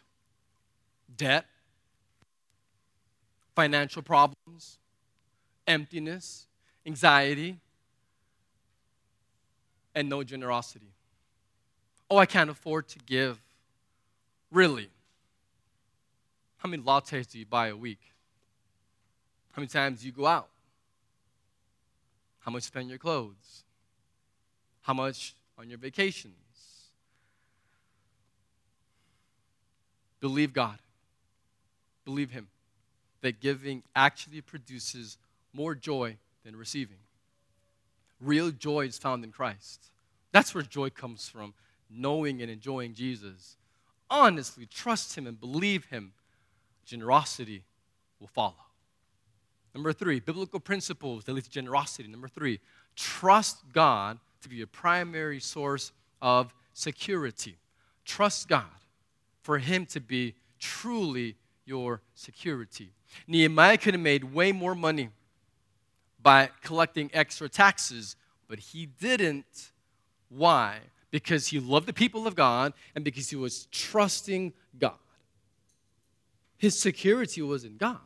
Debt, 1.16 1.46
financial 3.56 4.02
problems, 4.02 4.80
emptiness, 5.66 6.46
anxiety, 6.86 7.58
and 9.96 10.10
no 10.10 10.24
generosity. 10.24 10.91
Oh, 12.12 12.18
I 12.18 12.26
can't 12.26 12.50
afford 12.50 12.90
to 12.90 13.00
give. 13.06 13.40
Really? 14.52 14.90
How 16.58 16.68
many 16.68 16.84
lattes 16.84 17.32
do 17.32 17.40
you 17.40 17.46
buy 17.46 17.70
a 17.70 17.76
week? 17.76 18.02
How 19.54 19.62
many 19.62 19.70
times 19.70 20.02
do 20.02 20.08
you 20.08 20.12
go 20.12 20.28
out? 20.28 20.50
How 22.42 22.52
much 22.52 22.64
spend 22.64 22.90
your 22.90 22.98
clothes? 22.98 23.64
How 24.82 24.94
much 24.94 25.36
on 25.58 25.70
your 25.70 25.78
vacations? 25.78 26.34
Believe 30.20 30.52
God. 30.52 30.80
Believe 32.04 32.32
Him 32.32 32.48
that 33.22 33.40
giving 33.40 33.84
actually 33.96 34.42
produces 34.42 35.18
more 35.54 35.76
joy 35.76 36.18
than 36.44 36.58
receiving. 36.58 36.98
Real 38.20 38.52
joy 38.52 38.88
is 38.88 38.98
found 38.98 39.24
in 39.24 39.32
Christ. 39.32 39.86
That's 40.34 40.54
where 40.54 40.64
joy 40.64 40.90
comes 40.90 41.30
from 41.30 41.54
knowing 41.94 42.42
and 42.42 42.50
enjoying 42.50 42.94
Jesus, 42.94 43.58
honestly 44.10 44.66
trust 44.66 45.18
Him 45.18 45.28
and 45.28 45.40
believe 45.40 45.86
Him, 45.86 46.14
generosity 46.86 47.64
will 48.20 48.28
follow. 48.28 48.56
Number 49.74 49.94
three, 49.94 50.20
biblical 50.20 50.60
principles 50.60 51.24
that 51.26 51.34
lead 51.34 51.46
to 51.46 51.50
generosity. 51.50 52.10
Number 52.10 52.28
three, 52.28 52.60
trust 52.96 53.60
God 53.72 54.20
to 54.42 54.50
be 54.50 54.62
a 54.62 54.68
primary 54.68 55.40
source 55.40 55.92
of 56.22 56.54
security. 56.74 57.58
Trust 58.04 58.48
God 58.48 58.66
for 59.44 59.60
Him 59.60 59.86
to 59.88 60.02
be 60.02 60.36
truly 60.60 61.36
your 61.66 62.02
security. 62.16 62.92
Nehemiah 63.28 63.78
could 63.78 63.94
have 63.94 64.02
made 64.02 64.24
way 64.24 64.52
more 64.52 64.76
money 64.76 65.10
by 66.22 66.50
collecting 66.62 67.10
extra 67.14 67.50
taxes, 67.50 68.16
but 68.48 68.60
he 68.60 68.86
didn't. 68.86 69.72
Why? 70.30 70.80
Because 71.12 71.48
he 71.48 71.60
loved 71.60 71.86
the 71.86 71.94
people 71.94 72.26
of 72.26 72.36
God 72.36 72.74
and 72.96 73.04
because 73.04 73.30
he 73.30 73.36
was 73.36 73.68
trusting 73.72 74.54
God. 74.80 74.94
His 76.58 76.80
security 76.80 77.42
was 77.42 77.66
in 77.66 77.78
God. 77.78 78.00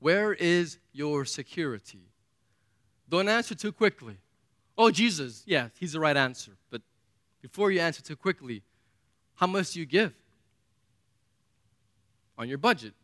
Where 0.00 0.32
is 0.32 0.78
your 0.92 1.24
security? 1.24 2.00
Don't 3.08 3.28
answer 3.28 3.54
too 3.54 3.72
quickly. 3.72 4.16
Oh, 4.76 4.90
Jesus, 4.90 5.42
yeah, 5.46 5.68
he's 5.78 5.92
the 5.92 6.00
right 6.00 6.16
answer. 6.16 6.52
But 6.70 6.82
before 7.42 7.70
you 7.70 7.80
answer 7.80 8.02
too 8.02 8.16
quickly, 8.16 8.62
how 9.34 9.46
much 9.46 9.72
do 9.72 9.80
you 9.80 9.86
give? 9.86 10.12
On 12.38 12.48
your 12.48 12.58
budget. 12.58 12.94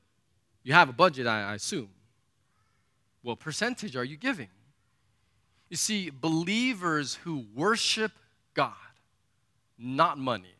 You 0.62 0.72
have 0.72 0.88
a 0.88 0.92
budget, 0.92 1.26
I, 1.26 1.54
assume. 1.54 1.88
What 3.22 3.38
percentage 3.38 3.96
are 3.96 4.04
you 4.04 4.16
giving? 4.16 4.48
You 5.68 5.76
see, 5.76 6.11
believers 6.11 7.14
who 7.14 7.44
worship 7.54 8.12
God 8.54 8.74
not 9.81 10.19
money, 10.19 10.55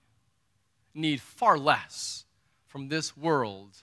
need 0.95 1.21
far 1.21 1.59
less 1.59 2.25
from 2.67 2.89
this 2.89 3.17
world 3.17 3.83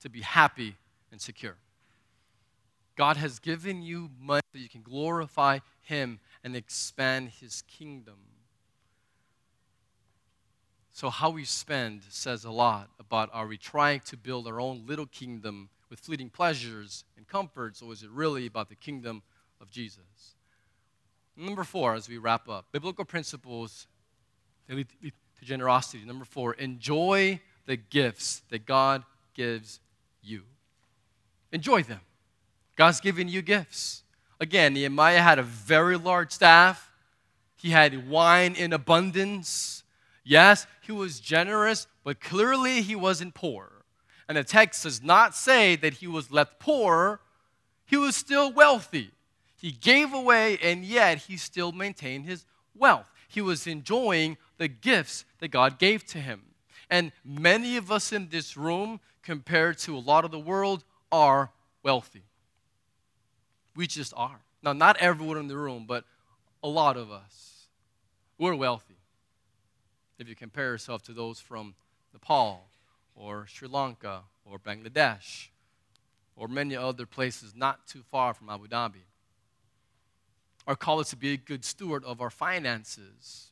to 0.00 0.08
be 0.08 0.20
happy 0.20 0.76
and 1.12 1.20
secure. 1.20 1.56
God 2.96 3.16
has 3.16 3.38
given 3.38 3.82
you 3.82 4.10
money 4.20 4.42
that 4.52 4.58
you 4.58 4.68
can 4.68 4.82
glorify 4.82 5.60
Him 5.82 6.20
and 6.44 6.56
expand 6.56 7.30
His 7.40 7.62
kingdom. 7.62 8.16
So, 10.92 11.08
how 11.08 11.30
we 11.30 11.44
spend 11.44 12.02
says 12.10 12.44
a 12.44 12.50
lot 12.50 12.90
about 12.98 13.30
are 13.32 13.46
we 13.46 13.56
trying 13.56 14.00
to 14.00 14.16
build 14.16 14.46
our 14.46 14.60
own 14.60 14.84
little 14.86 15.06
kingdom 15.06 15.70
with 15.88 16.00
fleeting 16.00 16.28
pleasures 16.28 17.04
and 17.16 17.26
comforts, 17.26 17.80
or 17.80 17.92
is 17.92 18.02
it 18.02 18.10
really 18.10 18.46
about 18.46 18.68
the 18.68 18.74
kingdom 18.74 19.22
of 19.60 19.70
Jesus? 19.70 20.34
Number 21.36 21.64
four, 21.64 21.94
as 21.94 22.08
we 22.08 22.18
wrap 22.18 22.48
up, 22.48 22.66
biblical 22.70 23.04
principles 23.04 23.86
lead 24.74 24.88
to 25.02 25.44
generosity. 25.44 26.04
Number 26.04 26.24
four, 26.24 26.54
enjoy 26.54 27.40
the 27.66 27.76
gifts 27.76 28.42
that 28.50 28.66
God 28.66 29.04
gives 29.34 29.80
you. 30.22 30.42
Enjoy 31.52 31.82
them. 31.82 32.00
God's 32.76 33.00
given 33.00 33.28
you 33.28 33.42
gifts. 33.42 34.02
Again, 34.40 34.74
Nehemiah 34.74 35.20
had 35.20 35.38
a 35.38 35.42
very 35.42 35.96
large 35.96 36.32
staff, 36.32 36.90
he 37.56 37.70
had 37.70 38.08
wine 38.08 38.54
in 38.54 38.72
abundance. 38.72 39.82
Yes, 40.24 40.66
he 40.80 40.92
was 40.92 41.20
generous, 41.20 41.86
but 42.04 42.20
clearly 42.20 42.80
he 42.80 42.94
wasn't 42.94 43.34
poor. 43.34 43.70
And 44.28 44.38
the 44.38 44.44
text 44.44 44.84
does 44.84 45.02
not 45.02 45.34
say 45.34 45.76
that 45.76 45.94
he 45.94 46.06
was 46.06 46.30
left 46.30 46.58
poor, 46.58 47.20
he 47.84 47.96
was 47.96 48.16
still 48.16 48.52
wealthy. 48.52 49.10
He 49.56 49.72
gave 49.72 50.14
away, 50.14 50.56
and 50.62 50.84
yet 50.84 51.18
he 51.18 51.36
still 51.36 51.72
maintained 51.72 52.24
his 52.24 52.46
wealth. 52.74 53.10
He 53.28 53.42
was 53.42 53.66
enjoying 53.66 54.38
the 54.60 54.68
gifts 54.68 55.24
that 55.38 55.48
God 55.48 55.78
gave 55.78 56.04
to 56.08 56.18
him. 56.18 56.42
And 56.90 57.12
many 57.24 57.78
of 57.78 57.90
us 57.90 58.12
in 58.12 58.28
this 58.28 58.58
room, 58.58 59.00
compared 59.22 59.78
to 59.78 59.96
a 59.96 59.98
lot 59.98 60.26
of 60.26 60.30
the 60.30 60.38
world, 60.38 60.84
are 61.10 61.50
wealthy. 61.82 62.24
We 63.74 63.86
just 63.86 64.12
are. 64.14 64.42
Now, 64.62 64.74
not 64.74 64.98
everyone 64.98 65.38
in 65.38 65.48
the 65.48 65.56
room, 65.56 65.86
but 65.88 66.04
a 66.62 66.68
lot 66.68 66.98
of 66.98 67.10
us. 67.10 67.68
We're 68.36 68.54
wealthy. 68.54 68.98
If 70.18 70.28
you 70.28 70.36
compare 70.36 70.66
yourself 70.66 71.02
to 71.04 71.14
those 71.14 71.40
from 71.40 71.74
Nepal 72.12 72.68
or 73.14 73.46
Sri 73.46 73.66
Lanka 73.66 74.24
or 74.44 74.58
Bangladesh 74.58 75.48
or 76.36 76.48
many 76.48 76.76
other 76.76 77.06
places 77.06 77.54
not 77.56 77.86
too 77.86 78.02
far 78.10 78.34
from 78.34 78.50
Abu 78.50 78.68
Dhabi. 78.68 79.06
Our 80.66 80.76
call 80.76 81.00
is 81.00 81.08
to 81.08 81.16
be 81.16 81.32
a 81.32 81.38
good 81.38 81.64
steward 81.64 82.04
of 82.04 82.20
our 82.20 82.28
finances 82.28 83.49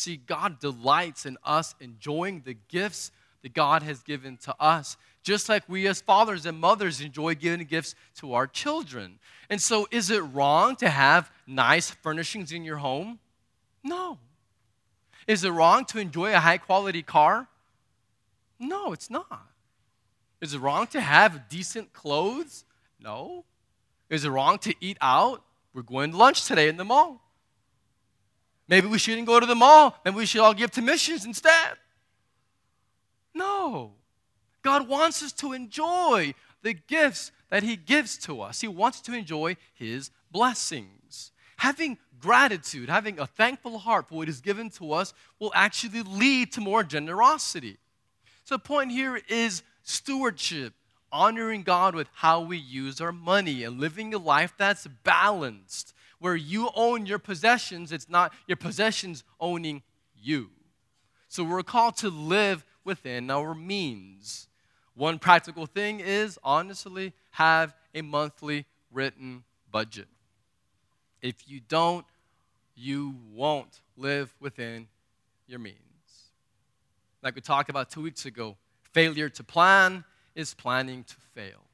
See, 0.00 0.16
God 0.16 0.60
delights 0.60 1.26
in 1.26 1.36
us 1.44 1.74
enjoying 1.78 2.40
the 2.46 2.56
gifts 2.68 3.12
that 3.42 3.52
God 3.52 3.82
has 3.82 4.02
given 4.02 4.38
to 4.38 4.54
us, 4.58 4.96
just 5.22 5.50
like 5.50 5.62
we 5.68 5.86
as 5.88 6.00
fathers 6.00 6.46
and 6.46 6.58
mothers 6.58 7.02
enjoy 7.02 7.34
giving 7.34 7.66
gifts 7.66 7.94
to 8.14 8.32
our 8.32 8.46
children. 8.46 9.18
And 9.50 9.60
so, 9.60 9.86
is 9.90 10.08
it 10.08 10.20
wrong 10.20 10.74
to 10.76 10.88
have 10.88 11.30
nice 11.46 11.90
furnishings 11.90 12.50
in 12.50 12.64
your 12.64 12.78
home? 12.78 13.18
No. 13.84 14.16
Is 15.26 15.44
it 15.44 15.50
wrong 15.50 15.84
to 15.84 15.98
enjoy 15.98 16.32
a 16.32 16.40
high 16.40 16.56
quality 16.56 17.02
car? 17.02 17.46
No, 18.58 18.94
it's 18.94 19.10
not. 19.10 19.50
Is 20.40 20.54
it 20.54 20.60
wrong 20.60 20.86
to 20.86 21.00
have 21.02 21.46
decent 21.50 21.92
clothes? 21.92 22.64
No. 22.98 23.44
Is 24.08 24.24
it 24.24 24.30
wrong 24.30 24.56
to 24.60 24.74
eat 24.80 24.96
out? 25.02 25.44
We're 25.74 25.82
going 25.82 26.12
to 26.12 26.16
lunch 26.16 26.46
today 26.46 26.70
in 26.70 26.78
the 26.78 26.86
mall. 26.86 27.20
Maybe 28.70 28.86
we 28.86 28.98
shouldn't 28.98 29.26
go 29.26 29.40
to 29.40 29.46
the 29.46 29.56
mall. 29.56 29.96
Maybe 30.04 30.16
we 30.16 30.26
should 30.26 30.40
all 30.40 30.54
give 30.54 30.70
to 30.72 30.80
missions 30.80 31.26
instead. 31.26 31.72
No. 33.34 33.94
God 34.62 34.88
wants 34.88 35.24
us 35.24 35.32
to 35.32 35.52
enjoy 35.52 36.34
the 36.62 36.74
gifts 36.74 37.32
that 37.50 37.64
He 37.64 37.74
gives 37.74 38.16
to 38.18 38.40
us. 38.40 38.60
He 38.60 38.68
wants 38.68 39.00
to 39.02 39.12
enjoy 39.12 39.56
His 39.74 40.10
blessings. 40.30 41.32
having 41.56 41.98
gratitude, 42.20 42.88
having 42.88 43.18
a 43.18 43.26
thankful 43.26 43.78
heart 43.78 44.08
for 44.08 44.14
what 44.14 44.28
is 44.28 44.40
given 44.40 44.70
to 44.70 44.92
us, 44.92 45.12
will 45.38 45.52
actually 45.54 46.02
lead 46.02 46.52
to 46.52 46.60
more 46.60 46.82
generosity. 46.82 47.76
So, 48.44 48.54
the 48.54 48.60
point 48.60 48.92
here 48.92 49.20
is 49.28 49.62
stewardship, 49.82 50.72
honoring 51.12 51.62
God 51.62 51.94
with 51.94 52.08
how 52.14 52.40
we 52.40 52.56
use 52.56 53.00
our 53.00 53.12
money 53.12 53.64
and 53.64 53.78
living 53.80 54.14
a 54.14 54.18
life 54.18 54.54
that's 54.56 54.86
balanced, 54.86 55.92
where 56.20 56.36
you 56.36 56.70
own 56.74 57.06
your 57.06 57.18
possessions, 57.18 57.90
it's 57.90 58.08
not 58.08 58.32
your 58.46 58.56
possessions 58.56 59.24
owning 59.40 59.82
you. 60.14 60.50
So, 61.28 61.42
we're 61.44 61.62
called 61.62 61.96
to 61.98 62.10
live 62.10 62.64
within 62.84 63.30
our 63.30 63.54
means. 63.54 64.48
One 64.94 65.18
practical 65.18 65.66
thing 65.66 66.00
is 66.00 66.38
honestly 66.42 67.12
have 67.32 67.74
a 67.94 68.02
monthly 68.02 68.66
written 68.92 69.44
budget. 69.70 70.08
If 71.22 71.48
you 71.48 71.60
don't, 71.60 72.04
you 72.74 73.14
won't 73.32 73.80
live 73.96 74.34
within 74.40 74.88
your 75.46 75.58
means. 75.58 75.76
Like 77.22 77.34
we 77.34 77.40
talked 77.40 77.70
about 77.70 77.90
two 77.90 78.00
weeks 78.00 78.24
ago, 78.24 78.56
failure 78.92 79.28
to 79.28 79.44
plan 79.44 80.04
is 80.34 80.54
planning 80.54 81.04
to 81.04 81.14
fail. 81.34 81.64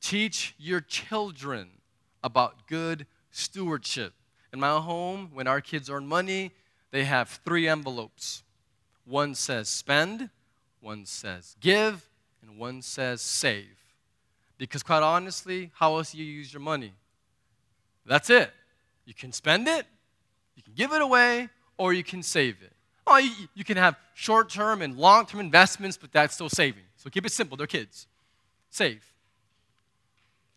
Teach 0.00 0.54
your 0.58 0.80
children 0.80 1.68
about 2.22 2.66
good 2.66 3.06
stewardship. 3.30 4.12
In 4.52 4.60
my 4.60 4.78
home, 4.78 5.30
when 5.32 5.46
our 5.46 5.60
kids 5.60 5.88
earn 5.88 6.06
money, 6.06 6.52
they 6.90 7.04
have 7.04 7.40
three 7.44 7.68
envelopes. 7.68 8.42
One 9.04 9.34
says 9.34 9.68
spend, 9.68 10.30
one 10.80 11.06
says 11.06 11.56
give, 11.60 12.08
and 12.42 12.58
one 12.58 12.82
says 12.82 13.20
save. 13.20 13.76
Because, 14.58 14.82
quite 14.82 15.02
honestly, 15.02 15.70
how 15.74 15.96
else 15.96 16.12
do 16.12 16.18
you 16.18 16.24
use 16.24 16.52
your 16.52 16.60
money? 16.60 16.92
That's 18.04 18.28
it. 18.28 18.52
You 19.06 19.14
can 19.14 19.32
spend 19.32 19.68
it, 19.68 19.86
you 20.56 20.62
can 20.62 20.74
give 20.74 20.92
it 20.92 21.00
away, 21.00 21.48
or 21.78 21.92
you 21.92 22.04
can 22.04 22.22
save 22.22 22.56
it. 22.62 22.72
Oh, 23.06 23.16
you, 23.16 23.30
you 23.54 23.64
can 23.64 23.76
have 23.76 23.96
short 24.14 24.50
term 24.50 24.82
and 24.82 24.96
long 24.96 25.26
term 25.26 25.40
investments, 25.40 25.96
but 25.96 26.12
that's 26.12 26.34
still 26.34 26.50
saving. 26.50 26.82
So 26.96 27.08
keep 27.08 27.24
it 27.24 27.32
simple. 27.32 27.56
They're 27.56 27.66
kids. 27.66 28.06
Save. 28.68 29.09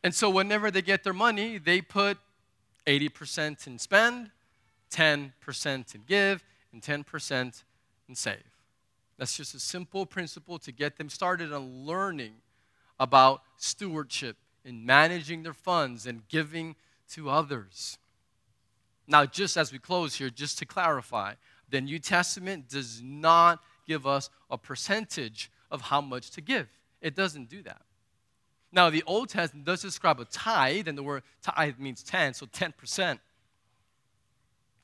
And 0.04 0.14
so 0.14 0.30
whenever 0.30 0.70
they 0.70 0.82
get 0.82 1.04
their 1.04 1.14
money, 1.14 1.58
they 1.58 1.82
put 1.82 2.18
80% 2.86 3.68
in 3.68 3.80
spend, 3.80 4.32
10% 4.92 5.96
in 5.96 6.02
give, 6.06 6.44
and 6.74 6.82
10% 6.82 7.64
in 8.10 8.16
save. 8.16 8.38
That's 9.18 9.38
just 9.38 9.56
a 9.56 9.60
simple 9.60 10.06
principle 10.06 10.60
to 10.60 10.72
get 10.72 10.98
them 10.98 11.10
started 11.10 11.54
on 11.54 11.86
learning 11.86 12.34
about 13.00 13.42
stewardship 13.58 14.36
and 14.66 14.86
managing 14.86 15.44
their 15.44 15.54
funds 15.54 16.06
and 16.06 16.28
giving 16.28 16.76
to 17.12 17.30
others. 17.30 17.98
Now, 19.08 19.26
just 19.26 19.58
as 19.58 19.72
we 19.72 19.80
close 19.80 20.16
here, 20.16 20.30
just 20.30 20.58
to 20.60 20.66
clarify, 20.66 21.36
the 21.70 21.82
New 21.82 22.00
Testament 22.00 22.70
does 22.70 23.02
not 23.04 23.62
give 23.88 24.08
us 24.08 24.30
a 24.50 24.58
percentage 24.58 25.52
of 25.72 25.82
how 25.82 26.02
much 26.02 26.32
to 26.32 26.42
give. 26.42 26.68
It 27.02 27.16
doesn't 27.16 27.50
do 27.50 27.62
that. 27.64 27.82
Now, 28.74 28.90
the 28.90 29.04
Old 29.06 29.30
Testament 29.30 29.66
does 29.66 29.84
describe 29.84 30.20
a 30.20 30.26
tithe, 30.26 30.88
and 30.88 30.98
the 30.98 31.04
word 31.04 31.22
tithe 31.44 31.78
means 31.78 32.02
10, 32.04 32.34
so 32.34 32.48
10%. 32.48 33.20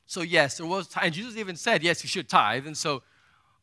So, 0.06 0.22
yes, 0.22 0.58
there 0.58 0.66
was 0.66 0.88
tithe. 0.88 1.06
And 1.06 1.14
Jesus 1.14 1.36
even 1.36 1.56
said, 1.56 1.82
yes, 1.84 2.04
you 2.04 2.08
should 2.08 2.30
tithe. 2.30 2.68
And 2.68 2.78
so, 2.78 3.02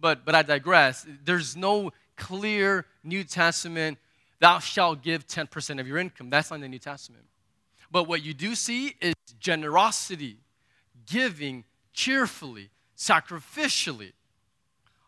but, 0.01 0.25
but 0.25 0.35
I 0.35 0.43
digress. 0.43 1.07
There's 1.25 1.57
no 1.57 1.93
clear 2.17 2.87
New 3.05 3.23
Testament, 3.23 3.99
thou 4.41 4.59
shalt 4.59 5.03
give 5.03 5.27
10% 5.27 5.81
of 5.81 5.87
your 5.87 5.99
income. 5.99 6.29
That's 6.29 6.51
not 6.51 6.57
in 6.57 6.63
the 6.63 6.69
New 6.69 6.79
Testament. 6.79 7.25
But 7.91 8.09
what 8.09 8.25
you 8.25 8.35
do 8.35 8.55
see 8.55 8.97
is 9.01 9.15
generosity, 9.39 10.39
giving 11.07 11.65
cheerfully, 11.93 12.71
sacrificially. 12.97 14.13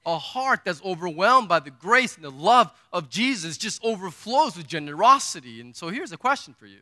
A 0.07 0.18
heart 0.18 0.61
that's 0.64 0.82
overwhelmed 0.84 1.49
by 1.49 1.61
the 1.61 1.70
grace 1.70 2.16
and 2.16 2.24
the 2.24 2.30
love 2.30 2.72
of 2.92 3.11
Jesus 3.11 3.59
just 3.59 3.84
overflows 3.84 4.57
with 4.57 4.66
generosity. 4.66 5.61
And 5.61 5.76
so 5.76 5.88
here's 5.88 6.12
a 6.12 6.16
question 6.16 6.55
for 6.55 6.66
you. 6.66 6.78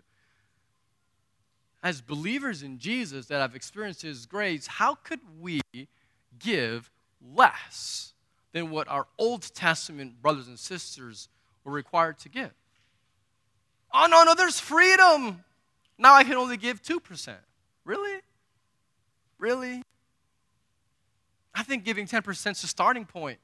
As 1.83 2.01
believers 2.01 2.62
in 2.62 2.79
Jesus 2.79 3.27
that 3.27 3.41
have 3.41 3.55
experienced 3.55 4.03
His 4.03 4.27
grace, 4.27 4.67
how 4.67 4.95
could 4.95 5.21
we 5.41 5.61
give 6.39 6.91
less 7.35 8.12
than 8.53 8.71
what 8.71 8.89
our 8.89 9.07
Old 9.19 9.43
Testament 9.55 10.21
brothers 10.23 10.49
and 10.49 10.59
sisters 10.59 11.29
were 11.64 11.73
required 11.73 12.19
to 12.21 12.29
give? 12.29 12.53
Oh, 13.93 14.07
no, 14.11 14.25
no, 14.25 14.35
there's 14.35 14.61
freedom. 14.61 15.45
Now 15.99 16.14
I 16.14 16.25
can 16.25 16.35
only 16.35 16.57
give 16.57 16.83
2%. 16.83 17.35
Really? 17.85 18.21
Really? 19.39 19.83
I 21.57 21.63
think 21.63 21.85
giving 21.85 22.07
10% 22.07 22.51
is 22.51 22.61
the 22.61 22.69
starting 22.69 23.07
point. 23.07 23.39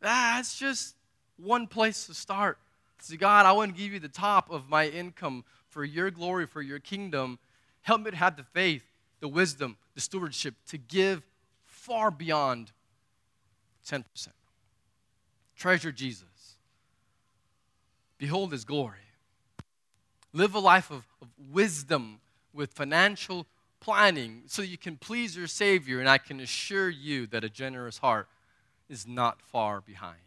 That's 0.00 0.58
just 0.58 0.94
one 1.38 1.66
place 1.66 2.06
to 2.06 2.14
start. 2.14 2.58
Say, 3.00 3.16
God, 3.16 3.46
I 3.46 3.52
want 3.52 3.74
to 3.74 3.82
give 3.82 3.94
you 3.94 3.98
the 3.98 4.08
top 4.08 4.50
of 4.50 4.68
my 4.68 4.86
income 4.86 5.44
for 5.68 5.84
your 5.84 6.10
glory, 6.10 6.46
for 6.46 6.60
your 6.60 6.78
kingdom. 6.78 7.38
Help 7.80 8.02
me 8.02 8.10
to 8.10 8.16
have 8.16 8.36
the 8.36 8.42
faith, 8.42 8.84
the 9.20 9.28
wisdom, 9.28 9.78
the 9.94 10.02
stewardship 10.02 10.54
to 10.68 10.76
give 10.76 11.22
far 11.64 12.10
beyond 12.10 12.72
10%. 13.88 14.04
Treasure 15.56 15.92
Jesus. 15.92 16.56
Behold 18.18 18.52
his 18.52 18.66
glory. 18.66 18.98
Live 20.34 20.54
a 20.54 20.58
life 20.58 20.90
of, 20.90 21.06
of 21.22 21.28
wisdom 21.50 22.20
with 22.52 22.72
financial 22.72 23.46
planning 23.80 24.42
so 24.46 24.62
you 24.62 24.78
can 24.78 24.96
please 24.96 25.36
your 25.36 25.46
Savior. 25.46 26.00
And 26.00 26.08
I 26.08 26.18
can 26.18 26.40
assure 26.40 26.88
you 26.88 27.26
that 27.28 27.44
a 27.44 27.48
generous 27.48 27.98
heart 27.98 28.28
is 28.88 29.06
not 29.06 29.40
far 29.40 29.80
behind. 29.80 30.18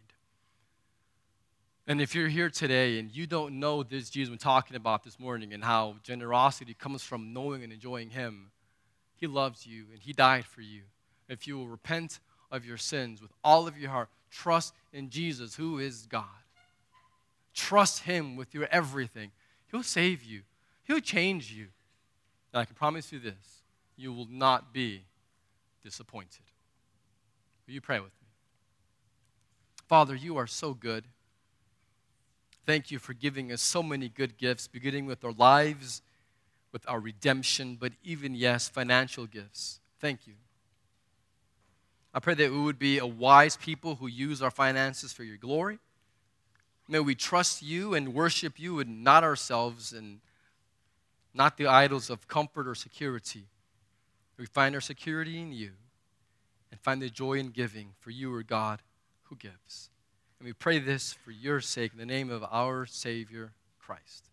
And 1.85 1.99
if 1.99 2.15
you're 2.15 2.29
here 2.29 2.49
today 2.49 2.97
and 2.97 3.13
you 3.13 3.27
don't 3.27 3.59
know 3.59 3.83
this 3.83 4.09
Jesus 4.09 4.31
we're 4.31 4.37
talking 4.37 4.77
about 4.77 5.03
this 5.03 5.19
morning 5.19 5.53
and 5.53 5.63
how 5.63 5.97
generosity 6.01 6.73
comes 6.73 7.03
from 7.03 7.33
knowing 7.33 7.61
and 7.61 7.73
enjoying 7.73 8.09
Him, 8.09 8.51
He 9.15 9.27
loves 9.27 9.67
you 9.67 9.85
and 9.91 10.01
He 10.01 10.13
died 10.13 10.45
for 10.45 10.61
you. 10.61 10.83
If 11.27 11.45
you 11.45 11.57
will 11.57 11.67
repent 11.67 12.19
of 12.51 12.65
your 12.65 12.77
sins 12.77 13.21
with 13.21 13.31
all 13.43 13.67
of 13.67 13.77
your 13.77 13.89
heart, 13.89 14.07
trust 14.31 14.73
in 14.93 15.09
Jesus, 15.09 15.55
who 15.55 15.77
is 15.77 16.05
God. 16.05 16.23
Trust 17.53 18.03
Him 18.03 18.37
with 18.37 18.53
your 18.53 18.67
everything. 18.71 19.31
He'll 19.69 19.83
save 19.83 20.23
you, 20.23 20.43
He'll 20.85 21.01
change 21.01 21.51
you. 21.51 21.67
And 22.53 22.61
I 22.61 22.65
can 22.65 22.75
promise 22.75 23.11
you 23.11 23.19
this 23.19 23.63
you 23.97 24.13
will 24.13 24.27
not 24.29 24.73
be 24.73 25.03
disappointed. 25.83 26.43
Will 27.67 27.73
you 27.73 27.81
pray 27.81 27.99
with 27.99 28.11
me? 28.21 28.27
Father, 29.87 30.15
you 30.15 30.37
are 30.37 30.47
so 30.47 30.73
good. 30.73 31.05
Thank 32.65 32.91
you 32.91 32.99
for 32.99 33.13
giving 33.13 33.51
us 33.51 33.61
so 33.61 33.83
many 33.83 34.07
good 34.07 34.37
gifts, 34.37 34.67
beginning 34.67 35.05
with 35.05 35.23
our 35.25 35.33
lives, 35.33 36.01
with 36.71 36.87
our 36.87 36.99
redemption, 36.99 37.77
but 37.79 37.91
even, 38.03 38.33
yes, 38.33 38.69
financial 38.69 39.25
gifts. 39.25 39.79
Thank 39.99 40.25
you. 40.25 40.33
I 42.13 42.19
pray 42.19 42.35
that 42.35 42.51
we 42.51 42.59
would 42.59 42.79
be 42.79 42.99
a 42.99 43.05
wise 43.05 43.57
people 43.57 43.95
who 43.95 44.07
use 44.07 44.41
our 44.41 44.51
finances 44.51 45.11
for 45.11 45.23
your 45.23 45.37
glory. 45.37 45.79
May 46.87 46.99
we 46.99 47.15
trust 47.15 47.61
you 47.61 47.93
and 47.93 48.13
worship 48.13 48.59
you 48.59 48.79
and 48.79 49.03
not 49.03 49.23
ourselves 49.23 49.93
and 49.93 50.19
not 51.33 51.57
the 51.57 51.67
idols 51.67 52.09
of 52.09 52.27
comfort 52.27 52.67
or 52.67 52.75
security. 52.75 53.47
We 54.37 54.45
find 54.45 54.75
our 54.75 54.81
security 54.81 55.39
in 55.39 55.51
you 55.51 55.71
and 56.71 56.79
find 56.79 57.01
the 57.01 57.09
joy 57.09 57.33
in 57.33 57.49
giving, 57.49 57.93
for 57.99 58.09
you 58.09 58.33
are 58.33 58.43
God 58.43 58.81
who 59.23 59.35
gives. 59.35 59.89
And 60.39 60.47
we 60.47 60.53
pray 60.53 60.79
this 60.79 61.13
for 61.13 61.31
your 61.31 61.61
sake 61.61 61.93
in 61.93 61.99
the 61.99 62.05
name 62.05 62.29
of 62.29 62.43
our 62.51 62.85
Savior, 62.85 63.53
Christ. 63.79 64.29